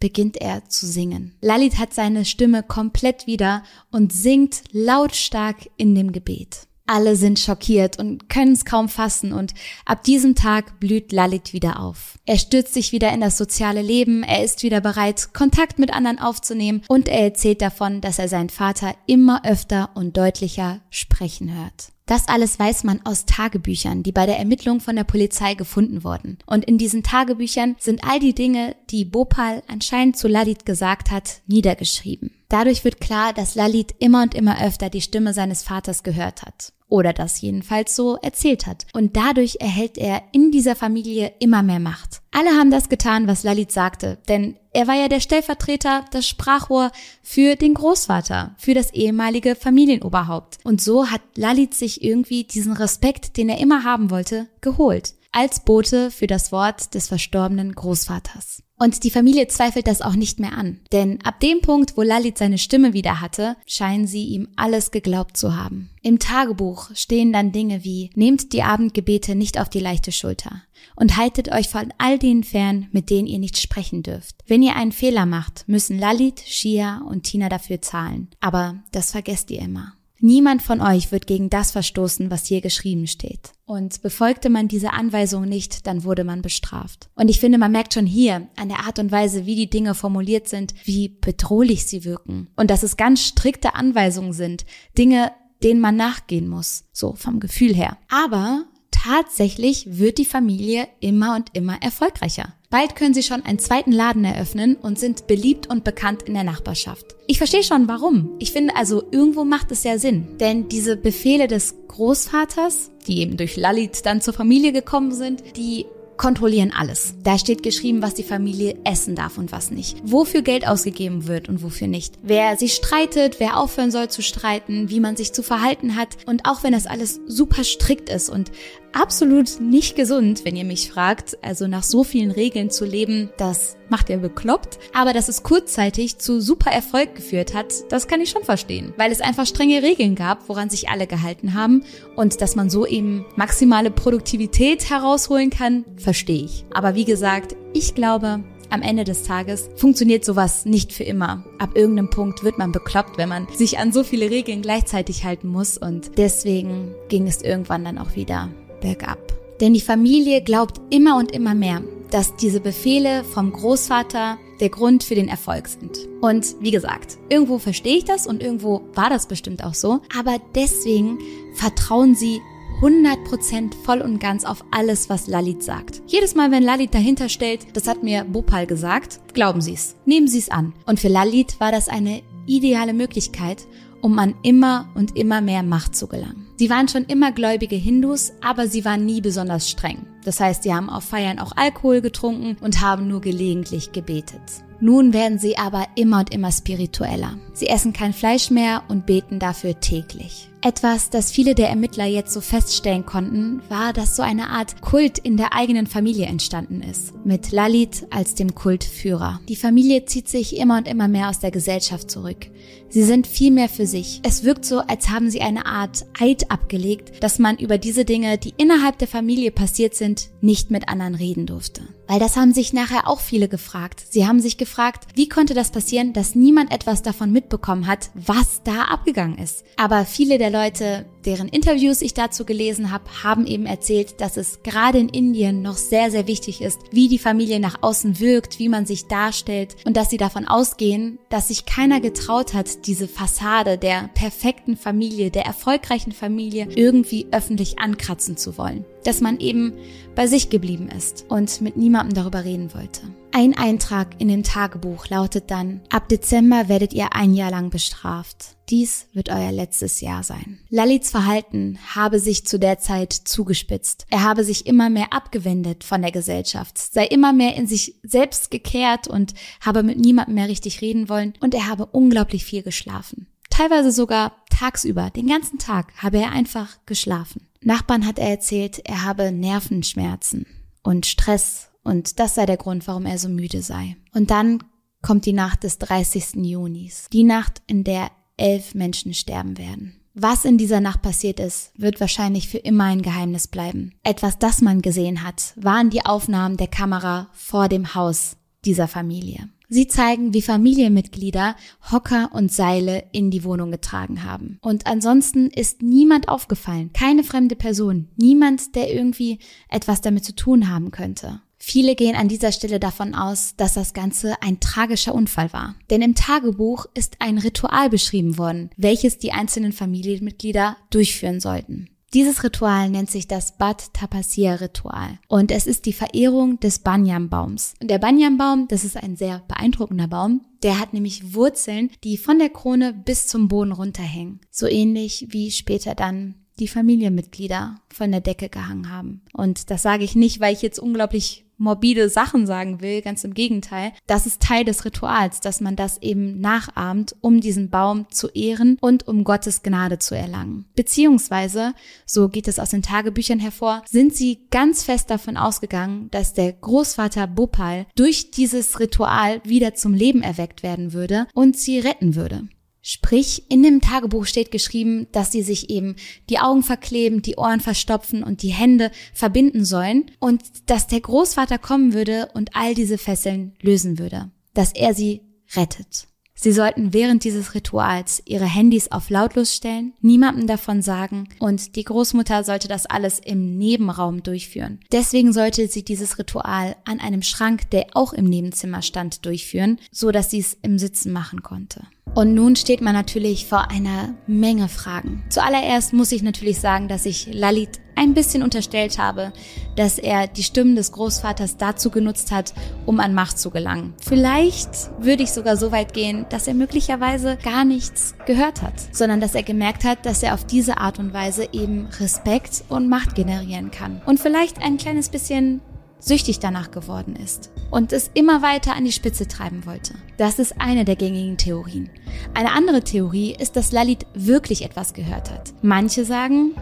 beginnt 0.00 0.36
er 0.36 0.68
zu 0.68 0.86
singen. 0.86 1.34
Lalit 1.40 1.78
hat 1.78 1.94
seine 1.94 2.24
Stimme 2.24 2.62
komplett 2.62 3.26
wieder 3.26 3.62
und 3.90 4.12
singt 4.12 4.62
lautstark 4.72 5.68
in 5.76 5.94
dem 5.94 6.12
Gebet. 6.12 6.66
Alle 6.88 7.16
sind 7.16 7.40
schockiert 7.40 7.98
und 7.98 8.28
können 8.28 8.52
es 8.52 8.64
kaum 8.64 8.88
fassen 8.88 9.32
und 9.32 9.54
ab 9.84 10.04
diesem 10.04 10.36
Tag 10.36 10.78
blüht 10.78 11.10
Lalit 11.10 11.52
wieder 11.52 11.80
auf. 11.80 12.16
Er 12.26 12.38
stürzt 12.38 12.74
sich 12.74 12.92
wieder 12.92 13.12
in 13.12 13.20
das 13.20 13.36
soziale 13.36 13.82
Leben, 13.82 14.22
er 14.22 14.44
ist 14.44 14.62
wieder 14.62 14.80
bereit, 14.80 15.34
Kontakt 15.34 15.80
mit 15.80 15.92
anderen 15.92 16.20
aufzunehmen 16.20 16.82
und 16.86 17.08
er 17.08 17.24
erzählt 17.24 17.60
davon, 17.60 18.00
dass 18.00 18.20
er 18.20 18.28
seinen 18.28 18.50
Vater 18.50 18.94
immer 19.06 19.44
öfter 19.44 19.90
und 19.94 20.16
deutlicher 20.16 20.80
sprechen 20.90 21.52
hört. 21.52 21.95
Das 22.06 22.28
alles 22.28 22.58
weiß 22.58 22.84
man 22.84 23.04
aus 23.04 23.26
Tagebüchern, 23.26 24.04
die 24.04 24.12
bei 24.12 24.26
der 24.26 24.38
Ermittlung 24.38 24.80
von 24.80 24.94
der 24.94 25.02
Polizei 25.04 25.54
gefunden 25.54 26.04
wurden. 26.04 26.38
Und 26.46 26.64
in 26.64 26.78
diesen 26.78 27.02
Tagebüchern 27.02 27.74
sind 27.80 28.04
all 28.04 28.20
die 28.20 28.34
Dinge, 28.34 28.76
die 28.90 29.04
Bhopal 29.04 29.64
anscheinend 29.66 30.16
zu 30.16 30.28
Lalit 30.28 30.64
gesagt 30.64 31.10
hat, 31.10 31.40
niedergeschrieben. 31.48 32.30
Dadurch 32.48 32.84
wird 32.84 33.00
klar, 33.00 33.32
dass 33.32 33.56
Lalit 33.56 33.92
immer 33.98 34.22
und 34.22 34.36
immer 34.36 34.64
öfter 34.64 34.88
die 34.88 35.00
Stimme 35.00 35.34
seines 35.34 35.64
Vaters 35.64 36.04
gehört 36.04 36.42
hat 36.42 36.72
oder 36.88 37.12
das 37.12 37.40
jedenfalls 37.40 37.96
so 37.96 38.16
erzählt 38.16 38.66
hat. 38.66 38.86
Und 38.92 39.16
dadurch 39.16 39.56
erhält 39.60 39.98
er 39.98 40.22
in 40.32 40.50
dieser 40.50 40.76
Familie 40.76 41.32
immer 41.38 41.62
mehr 41.62 41.80
Macht. 41.80 42.20
Alle 42.30 42.50
haben 42.50 42.70
das 42.70 42.88
getan, 42.88 43.26
was 43.26 43.42
Lalit 43.42 43.72
sagte, 43.72 44.18
denn 44.28 44.56
er 44.72 44.86
war 44.86 44.94
ja 44.94 45.08
der 45.08 45.20
Stellvertreter, 45.20 46.04
das 46.10 46.28
Sprachrohr 46.28 46.92
für 47.22 47.56
den 47.56 47.74
Großvater, 47.74 48.54
für 48.58 48.74
das 48.74 48.92
ehemalige 48.92 49.54
Familienoberhaupt. 49.54 50.58
Und 50.64 50.82
so 50.82 51.10
hat 51.10 51.22
Lalit 51.34 51.74
sich 51.74 52.04
irgendwie 52.04 52.44
diesen 52.44 52.72
Respekt, 52.72 53.36
den 53.36 53.48
er 53.48 53.58
immer 53.58 53.84
haben 53.84 54.10
wollte, 54.10 54.48
geholt, 54.60 55.14
als 55.32 55.60
Bote 55.60 56.10
für 56.10 56.26
das 56.26 56.52
Wort 56.52 56.94
des 56.94 57.08
verstorbenen 57.08 57.74
Großvaters. 57.74 58.65
Und 58.78 59.04
die 59.04 59.10
Familie 59.10 59.48
zweifelt 59.48 59.86
das 59.86 60.02
auch 60.02 60.16
nicht 60.16 60.38
mehr 60.38 60.52
an. 60.52 60.80
Denn 60.92 61.18
ab 61.24 61.40
dem 61.40 61.60
Punkt, 61.62 61.96
wo 61.96 62.02
Lalit 62.02 62.36
seine 62.36 62.58
Stimme 62.58 62.92
wieder 62.92 63.20
hatte, 63.20 63.56
scheinen 63.66 64.06
sie 64.06 64.24
ihm 64.26 64.48
alles 64.56 64.90
geglaubt 64.90 65.36
zu 65.36 65.56
haben. 65.56 65.90
Im 66.02 66.18
Tagebuch 66.18 66.90
stehen 66.94 67.32
dann 67.32 67.52
Dinge 67.52 67.84
wie, 67.84 68.10
nehmt 68.14 68.52
die 68.52 68.62
Abendgebete 68.62 69.34
nicht 69.34 69.58
auf 69.58 69.70
die 69.70 69.80
leichte 69.80 70.12
Schulter 70.12 70.62
und 70.94 71.16
haltet 71.16 71.50
euch 71.50 71.68
von 71.68 71.92
all 71.98 72.18
denen 72.18 72.44
fern, 72.44 72.88
mit 72.92 73.08
denen 73.08 73.26
ihr 73.26 73.38
nicht 73.38 73.58
sprechen 73.58 74.02
dürft. 74.02 74.36
Wenn 74.46 74.62
ihr 74.62 74.76
einen 74.76 74.92
Fehler 74.92 75.26
macht, 75.26 75.64
müssen 75.66 75.98
Lalit, 75.98 76.40
Shia 76.46 77.02
und 77.08 77.24
Tina 77.24 77.48
dafür 77.48 77.80
zahlen. 77.80 78.28
Aber 78.40 78.76
das 78.92 79.12
vergesst 79.12 79.50
ihr 79.50 79.60
immer. 79.60 79.95
Niemand 80.18 80.62
von 80.62 80.80
euch 80.80 81.12
wird 81.12 81.26
gegen 81.26 81.50
das 81.50 81.72
verstoßen, 81.72 82.30
was 82.30 82.46
hier 82.46 82.60
geschrieben 82.60 83.06
steht. 83.06 83.52
Und 83.66 84.00
befolgte 84.00 84.48
man 84.48 84.68
diese 84.68 84.92
Anweisung 84.92 85.44
nicht, 85.44 85.86
dann 85.86 86.04
wurde 86.04 86.24
man 86.24 86.40
bestraft. 86.40 87.10
Und 87.14 87.28
ich 87.28 87.40
finde, 87.40 87.58
man 87.58 87.72
merkt 87.72 87.94
schon 87.94 88.06
hier 88.06 88.48
an 88.56 88.68
der 88.68 88.80
Art 88.80 88.98
und 88.98 89.12
Weise, 89.12 89.44
wie 89.44 89.56
die 89.56 89.70
Dinge 89.70 89.94
formuliert 89.94 90.48
sind, 90.48 90.74
wie 90.84 91.08
bedrohlich 91.08 91.86
sie 91.86 92.04
wirken. 92.04 92.48
Und 92.56 92.70
dass 92.70 92.82
es 92.82 92.96
ganz 92.96 93.22
strikte 93.22 93.74
Anweisungen 93.74 94.32
sind, 94.32 94.64
Dinge, 94.96 95.32
denen 95.62 95.80
man 95.80 95.96
nachgehen 95.96 96.48
muss, 96.48 96.84
so 96.92 97.14
vom 97.14 97.40
Gefühl 97.40 97.74
her. 97.74 97.98
Aber 98.08 98.64
tatsächlich 98.90 99.98
wird 99.98 100.18
die 100.18 100.24
Familie 100.24 100.88
immer 101.00 101.36
und 101.36 101.50
immer 101.54 101.82
erfolgreicher. 101.82 102.54
Bald 102.70 102.96
können 102.96 103.14
sie 103.14 103.22
schon 103.22 103.44
einen 103.44 103.58
zweiten 103.58 103.92
Laden 103.92 104.24
eröffnen 104.24 104.76
und 104.76 104.98
sind 104.98 105.26
beliebt 105.26 105.68
und 105.68 105.84
bekannt 105.84 106.22
in 106.22 106.34
der 106.34 106.44
Nachbarschaft. 106.44 107.14
Ich 107.26 107.38
verstehe 107.38 107.62
schon 107.62 107.88
warum. 107.88 108.30
Ich 108.38 108.52
finde 108.52 108.74
also, 108.76 109.04
irgendwo 109.10 109.44
macht 109.44 109.70
es 109.70 109.84
ja 109.84 109.98
Sinn. 109.98 110.36
Denn 110.38 110.68
diese 110.68 110.96
Befehle 110.96 111.46
des 111.46 111.74
Großvaters, 111.88 112.90
die 113.06 113.20
eben 113.20 113.36
durch 113.36 113.56
Lalit 113.56 114.04
dann 114.04 114.20
zur 114.20 114.34
Familie 114.34 114.72
gekommen 114.72 115.12
sind, 115.12 115.42
die 115.56 115.86
kontrollieren 116.16 116.72
alles. 116.76 117.14
Da 117.22 117.38
steht 117.38 117.62
geschrieben, 117.62 118.02
was 118.02 118.14
die 118.14 118.22
Familie 118.22 118.78
essen 118.84 119.14
darf 119.14 119.38
und 119.38 119.52
was 119.52 119.70
nicht. 119.70 119.98
Wofür 120.04 120.42
Geld 120.42 120.66
ausgegeben 120.66 121.26
wird 121.26 121.48
und 121.48 121.62
wofür 121.62 121.86
nicht. 121.86 122.14
Wer 122.22 122.56
sich 122.56 122.74
streitet, 122.74 123.38
wer 123.38 123.58
aufhören 123.58 123.90
soll 123.90 124.08
zu 124.08 124.22
streiten, 124.22 124.88
wie 124.90 125.00
man 125.00 125.16
sich 125.16 125.32
zu 125.32 125.42
verhalten 125.42 125.96
hat. 125.96 126.16
Und 126.26 126.46
auch 126.46 126.62
wenn 126.62 126.72
das 126.72 126.86
alles 126.86 127.20
super 127.26 127.64
strikt 127.64 128.08
ist 128.08 128.28
und 128.28 128.50
absolut 128.96 129.60
nicht 129.60 129.94
gesund, 129.94 130.44
wenn 130.44 130.56
ihr 130.56 130.64
mich 130.64 130.90
fragt, 130.90 131.38
also 131.42 131.66
nach 131.68 131.82
so 131.82 132.02
vielen 132.02 132.30
Regeln 132.30 132.70
zu 132.70 132.84
leben, 132.84 133.30
das 133.36 133.76
macht 133.90 134.08
ihr 134.08 134.16
bekloppt. 134.16 134.78
Aber 134.94 135.12
dass 135.12 135.28
es 135.28 135.42
kurzzeitig 135.42 136.18
zu 136.18 136.40
super 136.40 136.70
Erfolg 136.70 137.14
geführt 137.14 137.54
hat, 137.54 137.72
das 137.90 138.08
kann 138.08 138.20
ich 138.20 138.30
schon 138.30 138.42
verstehen. 138.42 138.94
Weil 138.96 139.12
es 139.12 139.20
einfach 139.20 139.46
strenge 139.46 139.82
Regeln 139.82 140.14
gab, 140.14 140.48
woran 140.48 140.70
sich 140.70 140.88
alle 140.88 141.06
gehalten 141.06 141.54
haben. 141.54 141.84
Und 142.16 142.40
dass 142.40 142.56
man 142.56 142.70
so 142.70 142.86
eben 142.86 143.24
maximale 143.36 143.90
Produktivität 143.90 144.88
herausholen 144.88 145.50
kann, 145.50 145.84
verstehe 145.96 146.44
ich. 146.44 146.64
Aber 146.72 146.94
wie 146.94 147.04
gesagt, 147.04 147.54
ich 147.74 147.94
glaube, 147.94 148.42
am 148.70 148.82
Ende 148.82 149.04
des 149.04 149.22
Tages 149.22 149.68
funktioniert 149.76 150.24
sowas 150.24 150.64
nicht 150.64 150.92
für 150.92 151.04
immer. 151.04 151.44
Ab 151.58 151.76
irgendeinem 151.76 152.10
Punkt 152.10 152.42
wird 152.42 152.58
man 152.58 152.72
bekloppt, 152.72 153.18
wenn 153.18 153.28
man 153.28 153.46
sich 153.54 153.78
an 153.78 153.92
so 153.92 154.02
viele 154.02 154.30
Regeln 154.30 154.62
gleichzeitig 154.62 155.24
halten 155.24 155.48
muss 155.48 155.78
und 155.78 156.18
deswegen 156.18 156.94
ging 157.08 157.28
es 157.28 157.42
irgendwann 157.42 157.84
dann 157.84 157.98
auch 157.98 158.16
wieder 158.16 158.50
bergab. 158.86 159.18
Denn 159.60 159.74
die 159.74 159.80
Familie 159.80 160.42
glaubt 160.42 160.80
immer 160.90 161.16
und 161.16 161.32
immer 161.32 161.54
mehr, 161.54 161.82
dass 162.10 162.36
diese 162.36 162.60
Befehle 162.60 163.24
vom 163.24 163.52
Großvater 163.52 164.38
der 164.60 164.68
Grund 164.68 165.02
für 165.02 165.16
den 165.16 165.28
Erfolg 165.28 165.66
sind. 165.66 165.98
Und 166.20 166.54
wie 166.60 166.70
gesagt, 166.70 167.18
irgendwo 167.28 167.58
verstehe 167.58 167.96
ich 167.96 168.04
das 168.04 168.28
und 168.28 168.42
irgendwo 168.42 168.82
war 168.94 169.10
das 169.10 169.26
bestimmt 169.26 169.64
auch 169.64 169.74
so, 169.74 170.00
aber 170.16 170.36
deswegen 170.54 171.18
vertrauen 171.54 172.14
sie 172.14 172.40
100% 172.80 173.74
voll 173.84 174.02
und 174.02 174.20
ganz 174.20 174.44
auf 174.44 174.64
alles, 174.70 175.08
was 175.08 175.26
Lalit 175.26 175.62
sagt. 175.62 176.02
Jedes 176.06 176.34
Mal, 176.34 176.52
wenn 176.52 176.62
Lalit 176.62 176.94
dahinter 176.94 177.28
stellt, 177.28 177.66
das 177.72 177.88
hat 177.88 178.02
mir 178.02 178.24
Bhopal 178.24 178.66
gesagt, 178.66 179.20
glauben 179.32 179.62
Sie 179.62 179.72
es, 179.72 179.96
nehmen 180.04 180.28
Sie 180.28 180.38
es 180.38 180.50
an. 180.50 180.74
Und 180.84 181.00
für 181.00 181.08
Lalit 181.08 181.58
war 181.58 181.72
das 181.72 181.88
eine 181.88 182.22
ideale 182.46 182.92
Möglichkeit, 182.92 183.66
um 184.02 184.18
an 184.18 184.34
immer 184.42 184.88
und 184.94 185.16
immer 185.16 185.40
mehr 185.40 185.62
Macht 185.62 185.96
zu 185.96 186.06
gelangen. 186.06 186.45
Sie 186.58 186.70
waren 186.70 186.88
schon 186.88 187.04
immer 187.04 187.32
gläubige 187.32 187.76
Hindus, 187.76 188.32
aber 188.40 188.66
sie 188.66 188.84
waren 188.86 189.04
nie 189.04 189.20
besonders 189.20 189.68
streng. 189.68 190.06
Das 190.24 190.40
heißt, 190.40 190.62
sie 190.62 190.72
haben 190.72 190.88
auf 190.88 191.04
Feiern 191.04 191.38
auch 191.38 191.52
Alkohol 191.54 192.00
getrunken 192.00 192.56
und 192.62 192.80
haben 192.80 193.08
nur 193.08 193.20
gelegentlich 193.20 193.92
gebetet. 193.92 194.40
Nun 194.80 195.12
werden 195.12 195.38
sie 195.38 195.56
aber 195.56 195.86
immer 195.94 196.20
und 196.20 196.34
immer 196.34 196.52
spiritueller. 196.52 197.38
Sie 197.54 197.66
essen 197.68 197.92
kein 197.92 198.12
Fleisch 198.12 198.50
mehr 198.50 198.82
und 198.88 199.06
beten 199.06 199.38
dafür 199.38 199.80
täglich. 199.80 200.48
Etwas, 200.60 201.10
das 201.10 201.30
viele 201.30 201.54
der 201.54 201.68
Ermittler 201.68 202.06
jetzt 202.06 202.32
so 202.32 202.40
feststellen 202.40 203.06
konnten, 203.06 203.62
war, 203.68 203.92
dass 203.92 204.16
so 204.16 204.22
eine 204.22 204.50
Art 204.50 204.82
Kult 204.82 205.18
in 205.18 205.36
der 205.36 205.54
eigenen 205.54 205.86
Familie 205.86 206.26
entstanden 206.26 206.82
ist, 206.82 207.14
mit 207.24 207.52
Lalit 207.52 208.06
als 208.10 208.34
dem 208.34 208.54
Kultführer. 208.54 209.40
Die 209.48 209.56
Familie 209.56 210.06
zieht 210.06 210.28
sich 210.28 210.56
immer 210.56 210.78
und 210.78 210.88
immer 210.88 211.08
mehr 211.08 211.28
aus 211.28 211.38
der 211.38 211.52
Gesellschaft 211.52 212.10
zurück. 212.10 212.48
Sie 212.88 213.04
sind 213.04 213.26
viel 213.26 213.52
mehr 213.52 213.68
für 213.68 213.86
sich. 213.86 214.20
Es 214.24 214.44
wirkt 214.44 214.64
so, 214.64 214.78
als 214.80 215.08
haben 215.08 215.30
sie 215.30 215.40
eine 215.40 215.66
Art 215.66 216.04
Eid 216.18 216.50
abgelegt, 216.50 217.22
dass 217.22 217.38
man 217.38 217.58
über 217.58 217.78
diese 217.78 218.04
Dinge, 218.04 218.36
die 218.36 218.54
innerhalb 218.56 218.98
der 218.98 219.08
Familie 219.08 219.52
passiert 219.52 219.94
sind, 219.94 220.30
nicht 220.40 220.70
mit 220.70 220.88
anderen 220.88 221.14
reden 221.14 221.46
durfte. 221.46 221.82
Weil 222.06 222.20
das 222.20 222.36
haben 222.36 222.52
sich 222.52 222.72
nachher 222.72 223.08
auch 223.08 223.20
viele 223.20 223.48
gefragt. 223.48 224.04
Sie 224.10 224.26
haben 224.26 224.40
sich 224.40 224.56
gefragt, 224.58 225.06
wie 225.14 225.28
konnte 225.28 225.54
das 225.54 225.70
passieren, 225.70 226.12
dass 226.12 226.34
niemand 226.34 226.72
etwas 226.72 227.02
davon 227.02 227.32
mitbekommen 227.32 227.86
hat, 227.86 228.10
was 228.14 228.62
da 228.62 228.82
abgegangen 228.82 229.38
ist. 229.38 229.64
Aber 229.76 230.04
viele 230.04 230.38
der 230.38 230.50
Leute, 230.50 231.06
deren 231.24 231.48
Interviews 231.48 232.02
ich 232.02 232.14
dazu 232.14 232.44
gelesen 232.44 232.92
habe, 232.92 233.04
haben 233.24 233.46
eben 233.46 233.66
erzählt, 233.66 234.20
dass 234.20 234.36
es 234.36 234.62
gerade 234.62 234.98
in 234.98 235.08
Indien 235.08 235.62
noch 235.62 235.76
sehr, 235.76 236.10
sehr 236.10 236.26
wichtig 236.26 236.62
ist, 236.62 236.78
wie 236.92 237.08
die 237.08 237.18
Familie 237.18 237.58
nach 237.58 237.82
außen 237.82 238.20
wirkt, 238.20 238.58
wie 238.58 238.68
man 238.68 238.86
sich 238.86 239.06
darstellt 239.06 239.76
und 239.84 239.96
dass 239.96 240.10
sie 240.10 240.16
davon 240.16 240.46
ausgehen, 240.46 241.18
dass 241.28 241.48
sich 241.48 241.66
keiner 241.66 242.00
getraut 242.00 242.54
hat, 242.54 242.86
diese 242.86 243.08
Fassade 243.08 243.78
der 243.78 244.08
perfekten 244.14 244.76
Familie, 244.76 245.30
der 245.30 245.44
erfolgreichen 245.44 246.12
Familie 246.12 246.68
irgendwie 246.74 247.26
öffentlich 247.32 247.78
ankratzen 247.80 248.36
zu 248.36 248.56
wollen. 248.56 248.84
Dass 249.04 249.20
man 249.20 249.38
eben 249.40 249.72
bei 250.16 250.26
sich 250.26 250.50
geblieben 250.50 250.88
ist 250.88 251.26
und 251.28 251.60
mit 251.60 251.76
niemandem 251.76 252.14
darüber 252.14 252.44
reden 252.44 252.74
wollte. 252.74 253.02
Ein 253.32 253.56
Eintrag 253.56 254.18
in 254.18 254.28
dem 254.28 254.42
Tagebuch 254.42 255.08
lautet 255.08 255.50
dann, 255.50 255.82
ab 255.90 256.08
Dezember 256.08 256.70
werdet 256.70 256.94
ihr 256.94 257.12
ein 257.12 257.34
Jahr 257.34 257.50
lang 257.50 257.68
bestraft. 257.68 258.56
Dies 258.70 259.08
wird 259.12 259.28
euer 259.28 259.52
letztes 259.52 260.00
Jahr 260.00 260.22
sein. 260.22 260.58
Lalits 260.70 261.10
Verhalten 261.10 261.78
habe 261.94 262.18
sich 262.18 262.46
zu 262.46 262.58
der 262.58 262.78
Zeit 262.78 263.12
zugespitzt. 263.12 264.06
Er 264.08 264.22
habe 264.22 264.42
sich 264.42 264.66
immer 264.66 264.88
mehr 264.88 265.12
abgewendet 265.12 265.84
von 265.84 266.00
der 266.00 266.12
Gesellschaft, 266.12 266.78
sei 266.78 267.04
immer 267.04 267.34
mehr 267.34 267.54
in 267.56 267.66
sich 267.66 267.96
selbst 268.02 268.50
gekehrt 268.50 269.06
und 269.06 269.34
habe 269.60 269.82
mit 269.82 269.98
niemandem 269.98 270.36
mehr 270.36 270.48
richtig 270.48 270.80
reden 270.80 271.10
wollen 271.10 271.34
und 271.40 271.54
er 271.54 271.68
habe 271.68 271.84
unglaublich 271.86 272.44
viel 272.44 272.62
geschlafen. 272.62 273.26
Teilweise 273.56 273.90
sogar 273.90 274.32
tagsüber, 274.50 275.08
den 275.08 275.28
ganzen 275.28 275.58
Tag 275.58 275.90
habe 275.96 276.18
er 276.18 276.30
einfach 276.30 276.76
geschlafen. 276.84 277.48
Nachbarn 277.62 278.06
hat 278.06 278.18
er 278.18 278.28
erzählt, 278.28 278.82
er 278.84 279.02
habe 279.02 279.32
Nervenschmerzen 279.32 280.44
und 280.82 281.06
Stress 281.06 281.70
und 281.82 282.20
das 282.20 282.34
sei 282.34 282.44
der 282.44 282.58
Grund, 282.58 282.86
warum 282.86 283.06
er 283.06 283.16
so 283.16 283.30
müde 283.30 283.62
sei. 283.62 283.96
Und 284.12 284.30
dann 284.30 284.62
kommt 285.00 285.24
die 285.24 285.32
Nacht 285.32 285.62
des 285.62 285.78
30. 285.78 286.34
Junis. 286.44 287.06
Die 287.14 287.24
Nacht, 287.24 287.62
in 287.66 287.82
der 287.82 288.10
elf 288.36 288.74
Menschen 288.74 289.14
sterben 289.14 289.56
werden. 289.56 290.02
Was 290.12 290.44
in 290.44 290.58
dieser 290.58 290.80
Nacht 290.80 291.00
passiert 291.00 291.40
ist, 291.40 291.72
wird 291.78 291.98
wahrscheinlich 291.98 292.50
für 292.50 292.58
immer 292.58 292.84
ein 292.84 293.00
Geheimnis 293.00 293.48
bleiben. 293.48 293.94
Etwas, 294.02 294.38
das 294.38 294.60
man 294.60 294.82
gesehen 294.82 295.22
hat, 295.22 295.54
waren 295.56 295.88
die 295.88 296.04
Aufnahmen 296.04 296.58
der 296.58 296.68
Kamera 296.68 297.30
vor 297.32 297.70
dem 297.70 297.94
Haus 297.94 298.36
dieser 298.66 298.86
Familie. 298.86 299.48
Sie 299.68 299.88
zeigen, 299.88 300.32
wie 300.32 300.42
Familienmitglieder 300.42 301.56
Hocker 301.90 302.30
und 302.32 302.52
Seile 302.52 303.04
in 303.12 303.30
die 303.30 303.44
Wohnung 303.44 303.70
getragen 303.70 304.22
haben. 304.22 304.58
Und 304.62 304.86
ansonsten 304.86 305.48
ist 305.50 305.82
niemand 305.82 306.28
aufgefallen, 306.28 306.92
keine 306.92 307.24
fremde 307.24 307.56
Person, 307.56 308.08
niemand, 308.16 308.76
der 308.76 308.92
irgendwie 308.92 309.38
etwas 309.68 310.00
damit 310.00 310.24
zu 310.24 310.36
tun 310.36 310.68
haben 310.68 310.92
könnte. 310.92 311.40
Viele 311.58 311.96
gehen 311.96 312.14
an 312.14 312.28
dieser 312.28 312.52
Stelle 312.52 312.78
davon 312.78 313.14
aus, 313.14 313.54
dass 313.56 313.74
das 313.74 313.92
Ganze 313.92 314.40
ein 314.40 314.60
tragischer 314.60 315.14
Unfall 315.14 315.52
war. 315.52 315.74
Denn 315.90 316.00
im 316.02 316.14
Tagebuch 316.14 316.86
ist 316.94 317.16
ein 317.18 317.38
Ritual 317.38 317.90
beschrieben 317.90 318.38
worden, 318.38 318.70
welches 318.76 319.18
die 319.18 319.32
einzelnen 319.32 319.72
Familienmitglieder 319.72 320.76
durchführen 320.90 321.40
sollten. 321.40 321.88
Dieses 322.16 322.42
Ritual 322.42 322.88
nennt 322.88 323.10
sich 323.10 323.28
das 323.28 323.58
Bad 323.58 323.92
Tapasya 323.92 324.54
Ritual 324.54 325.18
und 325.28 325.50
es 325.50 325.66
ist 325.66 325.84
die 325.84 325.92
Verehrung 325.92 326.58
des 326.60 326.78
Banyanbaums. 326.78 327.74
Der 327.82 327.98
Banyanbaum, 327.98 328.68
das 328.68 328.84
ist 328.84 328.96
ein 328.96 329.16
sehr 329.16 329.42
beeindruckender 329.48 330.08
Baum, 330.08 330.40
der 330.62 330.80
hat 330.80 330.94
nämlich 330.94 331.34
Wurzeln, 331.34 331.90
die 332.04 332.16
von 332.16 332.38
der 332.38 332.48
Krone 332.48 332.94
bis 332.94 333.26
zum 333.26 333.48
Boden 333.48 333.72
runterhängen. 333.72 334.40
So 334.50 334.66
ähnlich 334.66 335.26
wie 335.28 335.50
später 335.50 335.94
dann 335.94 336.36
die 336.58 336.68
Familienmitglieder 336.68 337.82
von 337.92 338.10
der 338.10 338.22
Decke 338.22 338.48
gehangen 338.48 338.90
haben. 338.90 339.20
Und 339.34 339.70
das 339.70 339.82
sage 339.82 340.04
ich 340.04 340.16
nicht, 340.16 340.40
weil 340.40 340.54
ich 340.54 340.62
jetzt 340.62 340.78
unglaublich 340.78 341.45
morbide 341.58 342.08
Sachen 342.08 342.46
sagen 342.46 342.80
will, 342.80 343.02
ganz 343.02 343.24
im 343.24 343.34
Gegenteil. 343.34 343.92
Das 344.06 344.26
ist 344.26 344.42
Teil 344.42 344.64
des 344.64 344.84
Rituals, 344.84 345.40
dass 345.40 345.60
man 345.60 345.76
das 345.76 346.00
eben 346.02 346.40
nachahmt, 346.40 347.16
um 347.20 347.40
diesen 347.40 347.70
Baum 347.70 348.06
zu 348.10 348.28
ehren 348.28 348.78
und 348.80 349.06
um 349.08 349.24
Gottes 349.24 349.62
Gnade 349.62 349.98
zu 349.98 350.16
erlangen. 350.16 350.66
Beziehungsweise, 350.74 351.74
so 352.04 352.28
geht 352.28 352.48
es 352.48 352.58
aus 352.58 352.70
den 352.70 352.82
Tagebüchern 352.82 353.38
hervor, 353.38 353.82
sind 353.88 354.14
sie 354.14 354.40
ganz 354.50 354.82
fest 354.82 355.10
davon 355.10 355.36
ausgegangen, 355.36 356.08
dass 356.10 356.34
der 356.34 356.52
Großvater 356.52 357.26
Bhopal 357.26 357.86
durch 357.94 358.30
dieses 358.30 358.80
Ritual 358.80 359.40
wieder 359.44 359.74
zum 359.74 359.94
Leben 359.94 360.22
erweckt 360.22 360.62
werden 360.62 360.92
würde 360.92 361.26
und 361.34 361.56
sie 361.56 361.78
retten 361.78 362.14
würde. 362.14 362.48
Sprich, 362.88 363.42
in 363.48 363.64
dem 363.64 363.80
Tagebuch 363.80 364.26
steht 364.26 364.52
geschrieben, 364.52 365.08
dass 365.10 365.32
sie 365.32 365.42
sich 365.42 365.70
eben 365.70 365.96
die 366.30 366.38
Augen 366.38 366.62
verkleben, 366.62 367.20
die 367.20 367.34
Ohren 367.34 367.58
verstopfen 367.58 368.22
und 368.22 368.42
die 368.42 368.52
Hände 368.52 368.92
verbinden 369.12 369.64
sollen 369.64 370.12
und 370.20 370.44
dass 370.66 370.86
der 370.86 371.00
Großvater 371.00 371.58
kommen 371.58 371.94
würde 371.94 372.28
und 372.34 372.54
all 372.54 372.76
diese 372.76 372.96
Fesseln 372.96 373.56
lösen 373.60 373.98
würde, 373.98 374.30
dass 374.54 374.72
er 374.72 374.94
sie 374.94 375.22
rettet. 375.56 376.06
Sie 376.38 376.52
sollten 376.52 376.92
während 376.92 377.24
dieses 377.24 377.54
Rituals 377.54 378.22
ihre 378.26 378.44
Handys 378.44 378.92
auf 378.92 379.08
lautlos 379.08 379.54
stellen, 379.54 379.94
niemandem 380.02 380.46
davon 380.46 380.82
sagen 380.82 381.28
und 381.38 381.76
die 381.76 381.84
Großmutter 381.84 382.44
sollte 382.44 382.68
das 382.68 382.84
alles 382.84 383.18
im 383.18 383.56
Nebenraum 383.56 384.22
durchführen. 384.22 384.80
Deswegen 384.92 385.32
sollte 385.32 385.66
sie 385.66 385.82
dieses 385.82 386.18
Ritual 386.18 386.76
an 386.84 387.00
einem 387.00 387.22
Schrank, 387.22 387.70
der 387.70 387.86
auch 387.94 388.12
im 388.12 388.26
Nebenzimmer 388.26 388.82
stand, 388.82 389.24
durchführen, 389.24 389.80
so 389.90 390.10
dass 390.10 390.30
sie 390.30 390.40
es 390.40 390.56
im 390.60 390.78
Sitzen 390.78 391.10
machen 391.12 391.42
konnte. 391.42 391.82
Und 392.14 392.34
nun 392.34 392.56
steht 392.56 392.80
man 392.80 392.94
natürlich 392.94 393.46
vor 393.46 393.70
einer 393.70 394.14
Menge 394.26 394.68
Fragen. 394.68 395.24
Zuallererst 395.28 395.92
muss 395.92 396.12
ich 396.12 396.22
natürlich 396.22 396.60
sagen, 396.60 396.88
dass 396.88 397.04
ich 397.04 397.28
Lalit 397.32 397.80
ein 397.96 398.14
bisschen 398.14 398.42
unterstellt 398.42 398.98
habe, 398.98 399.32
dass 399.74 399.98
er 399.98 400.26
die 400.28 400.42
Stimmen 400.42 400.76
des 400.76 400.92
Großvaters 400.92 401.56
dazu 401.56 401.90
genutzt 401.90 402.30
hat, 402.30 402.54
um 402.84 403.00
an 403.00 403.14
Macht 403.14 403.38
zu 403.38 403.50
gelangen. 403.50 403.94
Vielleicht 404.00 404.90
würde 404.98 405.22
ich 405.22 405.32
sogar 405.32 405.56
so 405.56 405.72
weit 405.72 405.92
gehen, 405.92 406.26
dass 406.28 406.46
er 406.46 406.54
möglicherweise 406.54 407.36
gar 407.42 407.64
nichts 407.64 408.14
gehört 408.26 408.62
hat, 408.62 408.74
sondern 408.92 409.20
dass 409.20 409.34
er 409.34 409.42
gemerkt 409.42 409.84
hat, 409.84 410.06
dass 410.06 410.22
er 410.22 410.34
auf 410.34 410.44
diese 410.44 410.78
Art 410.78 410.98
und 410.98 411.12
Weise 411.12 411.48
eben 411.52 411.88
Respekt 411.98 412.64
und 412.68 412.88
Macht 412.88 413.14
generieren 413.14 413.70
kann. 413.70 414.00
Und 414.06 414.20
vielleicht 414.20 414.62
ein 414.62 414.76
kleines 414.76 415.08
bisschen 415.08 415.60
süchtig 415.98 416.38
danach 416.38 416.70
geworden 416.70 417.16
ist 417.16 417.50
und 417.70 417.92
es 417.92 418.10
immer 418.14 418.42
weiter 418.42 418.74
an 418.74 418.84
die 418.84 418.92
Spitze 418.92 419.26
treiben 419.26 419.66
wollte. 419.66 419.94
Das 420.18 420.38
ist 420.38 420.60
eine 420.60 420.84
der 420.84 420.96
gängigen 420.96 421.36
Theorien. 421.36 421.90
Eine 422.34 422.52
andere 422.52 422.82
Theorie 422.82 423.34
ist, 423.38 423.56
dass 423.56 423.72
Lalit 423.72 424.06
wirklich 424.14 424.64
etwas 424.64 424.94
gehört 424.94 425.30
hat. 425.30 425.52
Manche 425.62 426.04
sagen, 426.04 426.52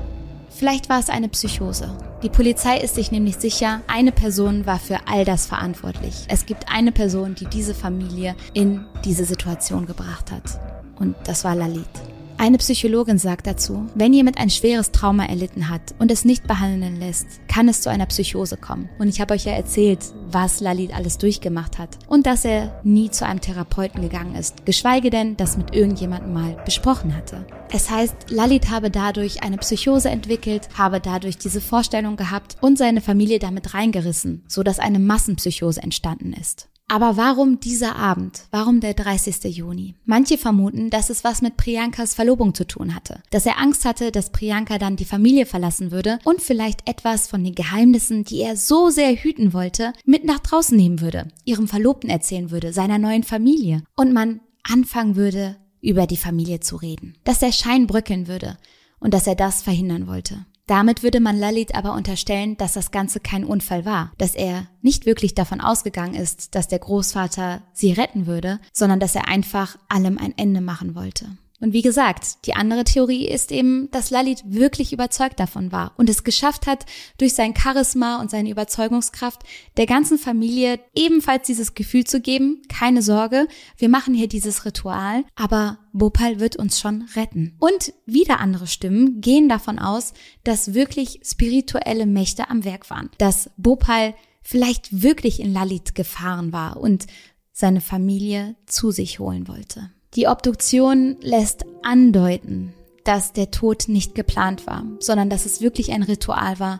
vielleicht 0.50 0.88
war 0.88 0.98
es 0.98 1.08
eine 1.08 1.28
Psychose. 1.28 1.96
Die 2.22 2.28
Polizei 2.28 2.78
ist 2.78 2.94
sich 2.94 3.10
nämlich 3.10 3.36
sicher, 3.36 3.82
eine 3.86 4.12
Person 4.12 4.66
war 4.66 4.78
für 4.78 4.98
all 5.06 5.24
das 5.24 5.46
verantwortlich. 5.46 6.26
Es 6.28 6.46
gibt 6.46 6.72
eine 6.72 6.92
Person, 6.92 7.34
die 7.34 7.46
diese 7.46 7.74
Familie 7.74 8.34
in 8.52 8.86
diese 9.04 9.24
Situation 9.24 9.86
gebracht 9.86 10.30
hat. 10.30 10.60
Und 10.96 11.16
das 11.24 11.44
war 11.44 11.54
Lalit. 11.54 12.13
Eine 12.44 12.58
Psychologin 12.58 13.16
sagt 13.16 13.46
dazu, 13.46 13.86
wenn 13.94 14.12
jemand 14.12 14.36
ein 14.36 14.50
schweres 14.50 14.92
Trauma 14.92 15.24
erlitten 15.24 15.70
hat 15.70 15.94
und 15.98 16.10
es 16.10 16.26
nicht 16.26 16.46
behandeln 16.46 17.00
lässt, 17.00 17.26
kann 17.48 17.70
es 17.70 17.80
zu 17.80 17.88
einer 17.88 18.04
Psychose 18.04 18.58
kommen. 18.58 18.90
Und 18.98 19.08
ich 19.08 19.22
habe 19.22 19.32
euch 19.32 19.46
ja 19.46 19.52
erzählt, 19.52 20.00
was 20.30 20.60
Lalit 20.60 20.94
alles 20.94 21.16
durchgemacht 21.16 21.78
hat 21.78 21.96
und 22.06 22.26
dass 22.26 22.44
er 22.44 22.82
nie 22.84 23.10
zu 23.10 23.24
einem 23.24 23.40
Therapeuten 23.40 24.02
gegangen 24.02 24.34
ist, 24.34 24.66
geschweige 24.66 25.08
denn 25.08 25.38
das 25.38 25.56
mit 25.56 25.74
irgendjemandem 25.74 26.34
mal 26.34 26.62
besprochen 26.66 27.16
hatte. 27.16 27.46
Es 27.70 27.88
heißt, 27.88 28.14
Lalit 28.28 28.68
habe 28.68 28.90
dadurch 28.90 29.42
eine 29.42 29.56
Psychose 29.56 30.10
entwickelt, 30.10 30.68
habe 30.76 31.00
dadurch 31.00 31.38
diese 31.38 31.62
Vorstellung 31.62 32.16
gehabt 32.16 32.58
und 32.60 32.76
seine 32.76 33.00
Familie 33.00 33.38
damit 33.38 33.72
reingerissen, 33.72 34.44
so 34.48 34.62
dass 34.62 34.80
eine 34.80 34.98
Massenpsychose 34.98 35.82
entstanden 35.82 36.34
ist. 36.34 36.68
Aber 36.86 37.16
warum 37.16 37.60
dieser 37.60 37.96
Abend? 37.96 38.44
Warum 38.50 38.80
der 38.80 38.94
30. 38.94 39.56
Juni? 39.56 39.94
Manche 40.04 40.38
vermuten, 40.38 40.90
dass 40.90 41.10
es 41.10 41.24
was 41.24 41.40
mit 41.40 41.56
Priyankas 41.56 42.14
Verlobung 42.14 42.54
zu 42.54 42.66
tun 42.66 42.94
hatte. 42.94 43.22
Dass 43.30 43.46
er 43.46 43.58
Angst 43.58 43.84
hatte, 43.84 44.12
dass 44.12 44.30
Priyanka 44.30 44.78
dann 44.78 44.96
die 44.96 45.04
Familie 45.04 45.46
verlassen 45.46 45.90
würde 45.90 46.18
und 46.24 46.42
vielleicht 46.42 46.88
etwas 46.88 47.26
von 47.26 47.42
den 47.42 47.54
Geheimnissen, 47.54 48.24
die 48.24 48.40
er 48.40 48.56
so 48.56 48.90
sehr 48.90 49.14
hüten 49.16 49.52
wollte, 49.52 49.92
mit 50.04 50.24
nach 50.24 50.40
draußen 50.40 50.76
nehmen 50.76 51.00
würde, 51.00 51.28
ihrem 51.44 51.68
Verlobten 51.68 52.10
erzählen 52.10 52.50
würde, 52.50 52.72
seiner 52.72 52.98
neuen 52.98 53.22
Familie. 53.22 53.82
Und 53.96 54.12
man 54.12 54.40
anfangen 54.62 55.16
würde, 55.16 55.56
über 55.80 56.06
die 56.06 56.16
Familie 56.16 56.60
zu 56.60 56.76
reden. 56.76 57.16
Dass 57.24 57.40
der 57.40 57.52
Schein 57.52 57.86
bröckeln 57.86 58.26
würde 58.26 58.56
und 59.00 59.14
dass 59.14 59.26
er 59.26 59.34
das 59.34 59.62
verhindern 59.62 60.06
wollte. 60.06 60.46
Damit 60.66 61.02
würde 61.02 61.20
man 61.20 61.38
Lalit 61.38 61.74
aber 61.74 61.92
unterstellen, 61.92 62.56
dass 62.56 62.72
das 62.72 62.90
Ganze 62.90 63.20
kein 63.20 63.44
Unfall 63.44 63.84
war, 63.84 64.12
dass 64.16 64.34
er 64.34 64.66
nicht 64.80 65.04
wirklich 65.04 65.34
davon 65.34 65.60
ausgegangen 65.60 66.14
ist, 66.14 66.54
dass 66.54 66.68
der 66.68 66.78
Großvater 66.78 67.62
sie 67.72 67.92
retten 67.92 68.26
würde, 68.26 68.60
sondern 68.72 68.98
dass 68.98 69.14
er 69.14 69.28
einfach 69.28 69.76
allem 69.88 70.16
ein 70.16 70.32
Ende 70.38 70.62
machen 70.62 70.94
wollte. 70.94 71.36
Und 71.64 71.72
wie 71.72 71.80
gesagt, 71.80 72.44
die 72.44 72.52
andere 72.52 72.84
Theorie 72.84 73.26
ist 73.26 73.50
eben, 73.50 73.90
dass 73.90 74.10
Lalit 74.10 74.42
wirklich 74.44 74.92
überzeugt 74.92 75.40
davon 75.40 75.72
war 75.72 75.94
und 75.96 76.10
es 76.10 76.22
geschafft 76.22 76.66
hat, 76.66 76.84
durch 77.16 77.32
sein 77.32 77.56
Charisma 77.56 78.20
und 78.20 78.30
seine 78.30 78.50
Überzeugungskraft 78.50 79.40
der 79.78 79.86
ganzen 79.86 80.18
Familie 80.18 80.78
ebenfalls 80.94 81.46
dieses 81.46 81.72
Gefühl 81.72 82.04
zu 82.04 82.20
geben, 82.20 82.60
keine 82.68 83.00
Sorge, 83.00 83.48
wir 83.78 83.88
machen 83.88 84.12
hier 84.12 84.28
dieses 84.28 84.66
Ritual, 84.66 85.24
aber 85.36 85.78
Bhopal 85.94 86.38
wird 86.38 86.56
uns 86.56 86.78
schon 86.78 87.08
retten. 87.16 87.56
Und 87.58 87.94
wieder 88.04 88.40
andere 88.40 88.66
Stimmen 88.66 89.22
gehen 89.22 89.48
davon 89.48 89.78
aus, 89.78 90.12
dass 90.42 90.74
wirklich 90.74 91.20
spirituelle 91.24 92.04
Mächte 92.04 92.50
am 92.50 92.66
Werk 92.66 92.90
waren, 92.90 93.08
dass 93.16 93.48
Bhopal 93.56 94.14
vielleicht 94.42 95.00
wirklich 95.02 95.40
in 95.40 95.54
Lalit 95.54 95.94
gefahren 95.94 96.52
war 96.52 96.76
und 96.76 97.06
seine 97.52 97.80
Familie 97.80 98.54
zu 98.66 98.90
sich 98.90 99.18
holen 99.18 99.48
wollte. 99.48 99.94
Die 100.16 100.28
Obduktion 100.28 101.16
lässt 101.22 101.64
andeuten, 101.82 102.72
dass 103.02 103.32
der 103.32 103.50
Tod 103.50 103.88
nicht 103.88 104.14
geplant 104.14 104.64
war, 104.64 104.84
sondern 105.00 105.28
dass 105.28 105.44
es 105.44 105.60
wirklich 105.60 105.90
ein 105.90 106.04
Ritual 106.04 106.60
war, 106.60 106.78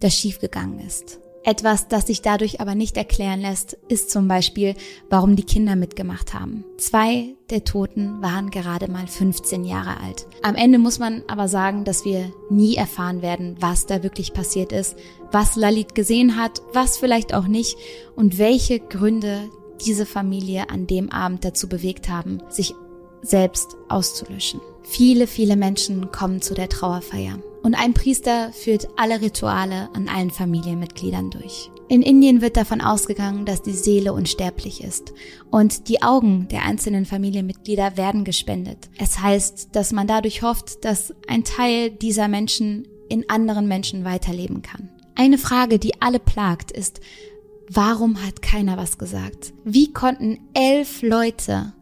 das 0.00 0.14
schiefgegangen 0.14 0.80
ist. 0.80 1.18
Etwas, 1.46 1.88
das 1.88 2.06
sich 2.06 2.20
dadurch 2.20 2.60
aber 2.60 2.74
nicht 2.74 2.96
erklären 2.96 3.40
lässt, 3.40 3.74
ist 3.88 4.10
zum 4.10 4.28
Beispiel, 4.28 4.74
warum 5.10 5.34
die 5.36 5.44
Kinder 5.44 5.76
mitgemacht 5.76 6.34
haben. 6.34 6.64
Zwei 6.78 7.34
der 7.50 7.64
Toten 7.64 8.22
waren 8.22 8.50
gerade 8.50 8.90
mal 8.90 9.06
15 9.06 9.64
Jahre 9.64 10.00
alt. 10.00 10.26
Am 10.42 10.54
Ende 10.54 10.78
muss 10.78 10.98
man 10.98 11.22
aber 11.26 11.48
sagen, 11.48 11.84
dass 11.84 12.04
wir 12.04 12.32
nie 12.50 12.76
erfahren 12.76 13.20
werden, 13.22 13.56
was 13.60 13.86
da 13.86 14.02
wirklich 14.02 14.32
passiert 14.34 14.72
ist, 14.72 14.96
was 15.32 15.56
Lalit 15.56 15.94
gesehen 15.94 16.36
hat, 16.36 16.62
was 16.72 16.98
vielleicht 16.98 17.34
auch 17.34 17.46
nicht 17.46 17.76
und 18.14 18.38
welche 18.38 18.80
Gründe 18.80 19.50
diese 19.80 20.06
Familie 20.06 20.70
an 20.70 20.86
dem 20.86 21.10
Abend 21.10 21.44
dazu 21.44 21.68
bewegt 21.68 22.08
haben, 22.08 22.42
sich 22.48 22.74
selbst 23.22 23.76
auszulöschen. 23.88 24.60
Viele, 24.82 25.26
viele 25.26 25.56
Menschen 25.56 26.12
kommen 26.12 26.42
zu 26.42 26.54
der 26.54 26.68
Trauerfeier 26.68 27.38
und 27.62 27.74
ein 27.74 27.94
Priester 27.94 28.52
führt 28.52 28.88
alle 28.96 29.22
Rituale 29.22 29.88
an 29.94 30.08
allen 30.08 30.30
Familienmitgliedern 30.30 31.30
durch. 31.30 31.70
In 31.88 32.02
Indien 32.02 32.40
wird 32.40 32.56
davon 32.56 32.80
ausgegangen, 32.80 33.44
dass 33.44 33.62
die 33.62 33.72
Seele 33.72 34.12
unsterblich 34.12 34.82
ist 34.82 35.12
und 35.50 35.88
die 35.88 36.02
Augen 36.02 36.48
der 36.48 36.62
einzelnen 36.64 37.04
Familienmitglieder 37.04 37.96
werden 37.96 38.24
gespendet. 38.24 38.90
Es 38.98 39.20
heißt, 39.20 39.70
dass 39.72 39.92
man 39.92 40.06
dadurch 40.06 40.42
hofft, 40.42 40.84
dass 40.84 41.14
ein 41.28 41.44
Teil 41.44 41.90
dieser 41.90 42.28
Menschen 42.28 42.88
in 43.08 43.28
anderen 43.28 43.68
Menschen 43.68 44.04
weiterleben 44.04 44.62
kann. 44.62 44.90
Eine 45.14 45.38
Frage, 45.38 45.78
die 45.78 46.00
alle 46.00 46.18
plagt, 46.18 46.72
ist, 46.72 47.00
Warum 47.70 48.22
hat 48.24 48.42
keiner 48.42 48.76
was 48.76 48.98
gesagt? 48.98 49.52
Wie 49.64 49.92
konnten 49.92 50.38
elf 50.54 51.02
Leute 51.02 51.72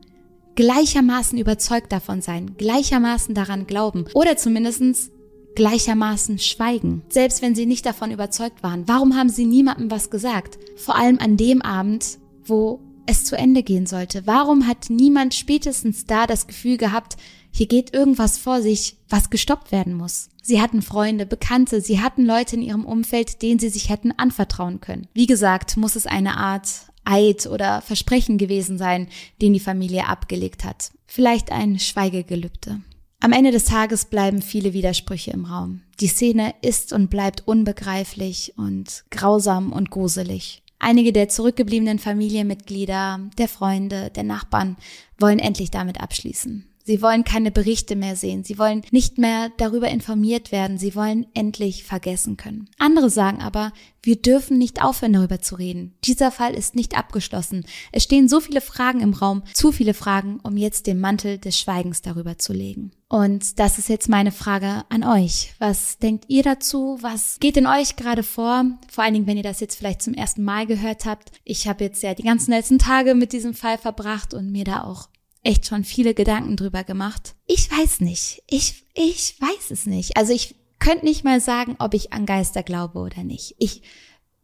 gleichermaßen 0.54 1.38
überzeugt 1.38 1.92
davon 1.92 2.20
sein, 2.20 2.54
gleichermaßen 2.56 3.34
daran 3.34 3.66
glauben 3.66 4.04
oder 4.14 4.36
zumindestens 4.36 5.10
gleichermaßen 5.54 6.38
schweigen, 6.38 7.02
selbst 7.08 7.42
wenn 7.42 7.54
sie 7.54 7.66
nicht 7.66 7.84
davon 7.84 8.10
überzeugt 8.10 8.62
waren. 8.62 8.88
Warum 8.88 9.16
haben 9.16 9.28
sie 9.28 9.44
niemandem 9.44 9.90
was 9.90 10.10
gesagt? 10.10 10.58
Vor 10.76 10.96
allem 10.96 11.18
an 11.18 11.36
dem 11.36 11.62
Abend, 11.62 12.18
wo 12.44 12.80
es 13.06 13.24
zu 13.24 13.36
Ende 13.36 13.62
gehen 13.62 13.86
sollte. 13.86 14.22
Warum 14.26 14.66
hat 14.66 14.88
niemand 14.88 15.34
spätestens 15.34 16.06
da 16.06 16.26
das 16.26 16.46
Gefühl 16.46 16.76
gehabt, 16.76 17.16
hier 17.52 17.66
geht 17.66 17.92
irgendwas 17.92 18.38
vor 18.38 18.62
sich, 18.62 18.96
was 19.08 19.30
gestoppt 19.30 19.70
werden 19.70 19.94
muss? 19.94 20.30
Sie 20.42 20.60
hatten 20.60 20.82
Freunde, 20.82 21.26
Bekannte, 21.26 21.80
sie 21.80 22.00
hatten 22.00 22.24
Leute 22.24 22.56
in 22.56 22.62
ihrem 22.62 22.84
Umfeld, 22.84 23.42
denen 23.42 23.60
sie 23.60 23.68
sich 23.68 23.90
hätten 23.90 24.10
anvertrauen 24.10 24.80
können. 24.80 25.06
Wie 25.12 25.26
gesagt, 25.26 25.76
muss 25.76 25.94
es 25.94 26.06
eine 26.06 26.38
Art 26.38 26.68
Eid 27.04 27.46
oder 27.46 27.82
Versprechen 27.82 28.38
gewesen 28.38 28.78
sein, 28.78 29.06
den 29.40 29.52
die 29.52 29.60
Familie 29.60 30.08
abgelegt 30.08 30.64
hat. 30.64 30.92
Vielleicht 31.06 31.52
ein 31.52 31.78
Schweigegelübde. 31.78 32.80
Am 33.20 33.32
Ende 33.32 33.52
des 33.52 33.66
Tages 33.66 34.06
bleiben 34.06 34.42
viele 34.42 34.72
Widersprüche 34.72 35.30
im 35.30 35.44
Raum. 35.44 35.82
Die 36.00 36.08
Szene 36.08 36.54
ist 36.62 36.92
und 36.92 37.10
bleibt 37.10 37.46
unbegreiflich 37.46 38.54
und 38.56 39.04
grausam 39.10 39.72
und 39.72 39.90
gruselig. 39.90 40.62
Einige 40.80 41.12
der 41.12 41.28
zurückgebliebenen 41.28 42.00
Familienmitglieder, 42.00 43.20
der 43.38 43.46
Freunde, 43.46 44.10
der 44.10 44.24
Nachbarn 44.24 44.76
wollen 45.18 45.38
endlich 45.38 45.70
damit 45.70 46.00
abschließen. 46.00 46.66
Sie 46.84 47.02
wollen 47.02 47.24
keine 47.24 47.50
Berichte 47.50 47.96
mehr 47.96 48.16
sehen. 48.16 48.44
Sie 48.44 48.58
wollen 48.58 48.82
nicht 48.90 49.18
mehr 49.18 49.50
darüber 49.56 49.88
informiert 49.88 50.52
werden. 50.52 50.78
Sie 50.78 50.94
wollen 50.94 51.26
endlich 51.34 51.84
vergessen 51.84 52.36
können. 52.36 52.68
Andere 52.78 53.10
sagen 53.10 53.40
aber, 53.40 53.72
wir 54.02 54.16
dürfen 54.16 54.58
nicht 54.58 54.82
aufhören, 54.82 55.12
darüber 55.12 55.40
zu 55.40 55.54
reden. 55.54 55.94
Dieser 56.04 56.32
Fall 56.32 56.54
ist 56.54 56.74
nicht 56.74 56.98
abgeschlossen. 56.98 57.64
Es 57.92 58.02
stehen 58.02 58.28
so 58.28 58.40
viele 58.40 58.60
Fragen 58.60 59.00
im 59.00 59.14
Raum, 59.14 59.44
zu 59.52 59.70
viele 59.70 59.94
Fragen, 59.94 60.40
um 60.42 60.56
jetzt 60.56 60.88
den 60.88 60.98
Mantel 60.98 61.38
des 61.38 61.58
Schweigens 61.58 62.02
darüber 62.02 62.36
zu 62.36 62.52
legen. 62.52 62.90
Und 63.08 63.60
das 63.60 63.78
ist 63.78 63.88
jetzt 63.88 64.08
meine 64.08 64.32
Frage 64.32 64.84
an 64.88 65.04
euch. 65.04 65.54
Was 65.58 65.98
denkt 65.98 66.24
ihr 66.28 66.42
dazu? 66.42 66.98
Was 67.00 67.38
geht 67.38 67.56
in 67.56 67.66
euch 67.66 67.94
gerade 67.94 68.22
vor? 68.22 68.64
Vor 68.90 69.04
allen 69.04 69.14
Dingen, 69.14 69.26
wenn 69.26 69.36
ihr 69.36 69.42
das 69.42 69.60
jetzt 69.60 69.76
vielleicht 69.76 70.02
zum 70.02 70.14
ersten 70.14 70.42
Mal 70.42 70.66
gehört 70.66 71.04
habt. 71.04 71.30
Ich 71.44 71.68
habe 71.68 71.84
jetzt 71.84 72.02
ja 72.02 72.14
die 72.14 72.22
ganzen 72.24 72.50
letzten 72.52 72.78
Tage 72.78 73.14
mit 73.14 73.32
diesem 73.32 73.54
Fall 73.54 73.78
verbracht 73.78 74.34
und 74.34 74.50
mir 74.50 74.64
da 74.64 74.82
auch 74.82 75.08
echt 75.42 75.66
schon 75.66 75.84
viele 75.84 76.14
Gedanken 76.14 76.56
drüber 76.56 76.84
gemacht. 76.84 77.34
Ich 77.46 77.70
weiß 77.70 78.00
nicht. 78.00 78.42
Ich, 78.48 78.84
ich 78.94 79.36
weiß 79.40 79.70
es 79.70 79.86
nicht. 79.86 80.16
Also 80.16 80.32
ich 80.32 80.54
könnte 80.78 81.04
nicht 81.04 81.24
mal 81.24 81.40
sagen, 81.40 81.76
ob 81.78 81.94
ich 81.94 82.12
an 82.12 82.26
Geister 82.26 82.62
glaube 82.62 82.98
oder 82.98 83.22
nicht. 83.24 83.54
Ich, 83.58 83.82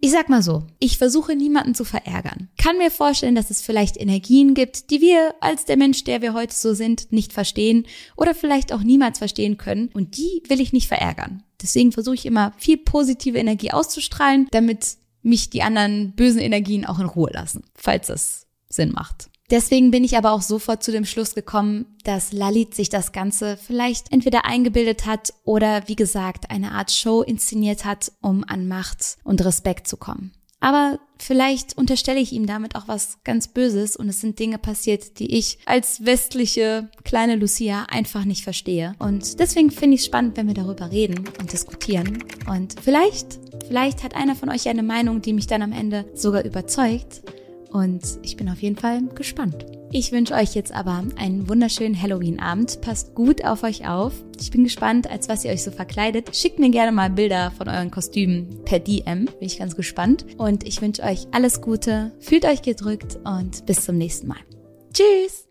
ich 0.01 0.13
sag 0.13 0.29
mal 0.29 0.43
so, 0.43 0.65
ich 0.79 0.99
versuche 0.99 1.35
niemanden 1.35 1.75
zu 1.75 1.85
verärgern. 1.85 2.49
Kann 2.57 2.79
mir 2.79 2.91
vorstellen, 2.91 3.35
dass 3.35 3.51
es 3.51 3.63
vielleicht 3.63 3.97
Energien 3.97 4.55
gibt, 4.55 4.91
die 4.91 5.01
wir 5.01 5.35
als 5.41 5.65
der 5.65 5.77
Mensch, 5.77 6.05
der 6.05 6.23
wir 6.23 6.35
heute 6.35 6.55
so 6.55 6.75
sind, 6.75 7.13
nicht 7.13 7.33
verstehen 7.33 7.87
oder 8.17 8.35
vielleicht 8.35 8.73
auch 8.73 8.83
niemals 8.83 9.19
verstehen 9.19 9.57
können 9.57 9.89
und 9.95 10.17
die 10.17 10.43
will 10.49 10.61
ich 10.61 10.73
nicht 10.73 10.87
verärgern. 10.87 11.43
Deswegen 11.61 11.91
versuche 11.91 12.15
ich 12.15 12.27
immer 12.27 12.53
viel 12.59 12.77
positive 12.77 13.39
Energie 13.39 13.73
auszustrahlen, 13.73 14.47
damit 14.53 14.99
mich 15.23 15.51
die 15.51 15.63
anderen 15.63 16.13
bösen 16.15 16.41
Energien 16.41 16.87
auch 16.87 17.01
in 17.01 17.07
Ruhe 17.07 17.31
lassen, 17.33 17.65
falls 17.75 18.09
es 18.09 18.47
Sinn 18.69 18.93
macht. 18.93 19.31
Deswegen 19.51 19.91
bin 19.91 20.05
ich 20.05 20.17
aber 20.17 20.33
auch 20.33 20.43
sofort 20.43 20.83
zu 20.83 20.93
dem 20.93 21.07
Schluss 21.07 21.35
gekommen, 21.35 21.87
dass 22.05 22.33
Lalit 22.33 22.75
sich 22.75 22.91
das 22.91 23.13
Ganze 23.13 23.57
vielleicht 23.57 24.13
entweder 24.13 24.45
eingebildet 24.45 25.07
hat 25.07 25.33
oder 25.45 25.89
wie 25.89 25.97
gesagt 25.97 26.51
eine 26.51 26.73
Art 26.73 26.91
Show 26.91 27.23
inszeniert 27.23 27.87
hat, 27.87 28.13
um 28.21 28.45
an 28.47 28.69
Macht 28.69 29.17
und 29.25 29.43
Respekt 29.43 29.89
zu 29.89 29.97
kommen. 29.97 30.33
Aber 30.61 30.99
vielleicht 31.19 31.79
unterstelle 31.79 32.19
ich 32.19 32.33
ihm 32.33 32.47
damit 32.47 32.75
auch 32.75 32.89
was 32.89 33.19
ganz 33.23 33.49
Böses 33.49 33.97
und 33.97 34.09
es 34.09 34.21
sind 34.21 34.39
Dinge 34.39 34.59
passiert, 34.59 35.21
die 35.21 35.37
ich 35.39 35.59
als 35.67 36.05
westliche 36.05 36.91
kleine 37.05 37.37
Lucia 37.37 37.85
einfach 37.89 38.25
nicht 38.25 38.43
verstehe. 38.43 38.95
Und 38.99 39.39
deswegen 39.39 39.71
finde 39.71 39.95
ich 39.95 40.01
es 40.01 40.07
spannend, 40.07 40.37
wenn 40.37 40.49
wir 40.49 40.55
darüber 40.55 40.91
reden 40.91 41.25
und 41.41 41.53
diskutieren. 41.53 42.25
Und 42.51 42.75
vielleicht, 42.83 43.39
vielleicht 43.69 44.03
hat 44.03 44.17
einer 44.17 44.35
von 44.35 44.51
euch 44.51 44.69
eine 44.69 44.83
Meinung, 44.83 45.23
die 45.23 45.33
mich 45.33 45.47
dann 45.47 45.63
am 45.63 45.73
Ende 45.73 46.05
sogar 46.15 46.45
überzeugt. 46.45 47.23
Und 47.71 48.03
ich 48.23 48.37
bin 48.37 48.49
auf 48.49 48.61
jeden 48.61 48.77
Fall 48.77 49.03
gespannt. 49.15 49.67
Ich 49.91 50.13
wünsche 50.13 50.35
euch 50.35 50.55
jetzt 50.55 50.73
aber 50.73 51.03
einen 51.17 51.49
wunderschönen 51.49 52.01
Halloween-Abend. 52.01 52.81
Passt 52.83 53.15
gut 53.15 53.45
auf 53.45 53.63
euch 53.63 53.89
auf. 53.89 54.13
Ich 54.39 54.51
bin 54.51 54.65
gespannt, 54.65 55.11
als 55.11 55.29
was 55.29 55.45
ihr 55.45 55.51
euch 55.51 55.63
so 55.63 55.71
verkleidet. 55.71 56.37
Schickt 56.37 56.59
mir 56.59 56.71
gerne 56.71 56.93
mal 56.93 57.09
Bilder 57.09 57.51
von 57.53 57.69
euren 57.69 57.91
Kostümen 57.91 58.65
per 58.65 58.81
DM. 58.81 59.25
Bin 59.25 59.35
ich 59.41 59.59
ganz 59.59 59.77
gespannt. 59.77 60.27
Und 60.37 60.67
ich 60.67 60.83
wünsche 60.83 61.03
euch 61.03 61.27
alles 61.33 61.63
Gute. 61.63 62.13
Fühlt 62.21 62.45
euch 62.45 62.61
gedrückt 62.61 63.19
und 63.25 63.65
bis 63.65 63.85
zum 63.85 63.97
nächsten 63.97 64.27
Mal. 64.27 64.39
Tschüss! 64.93 65.48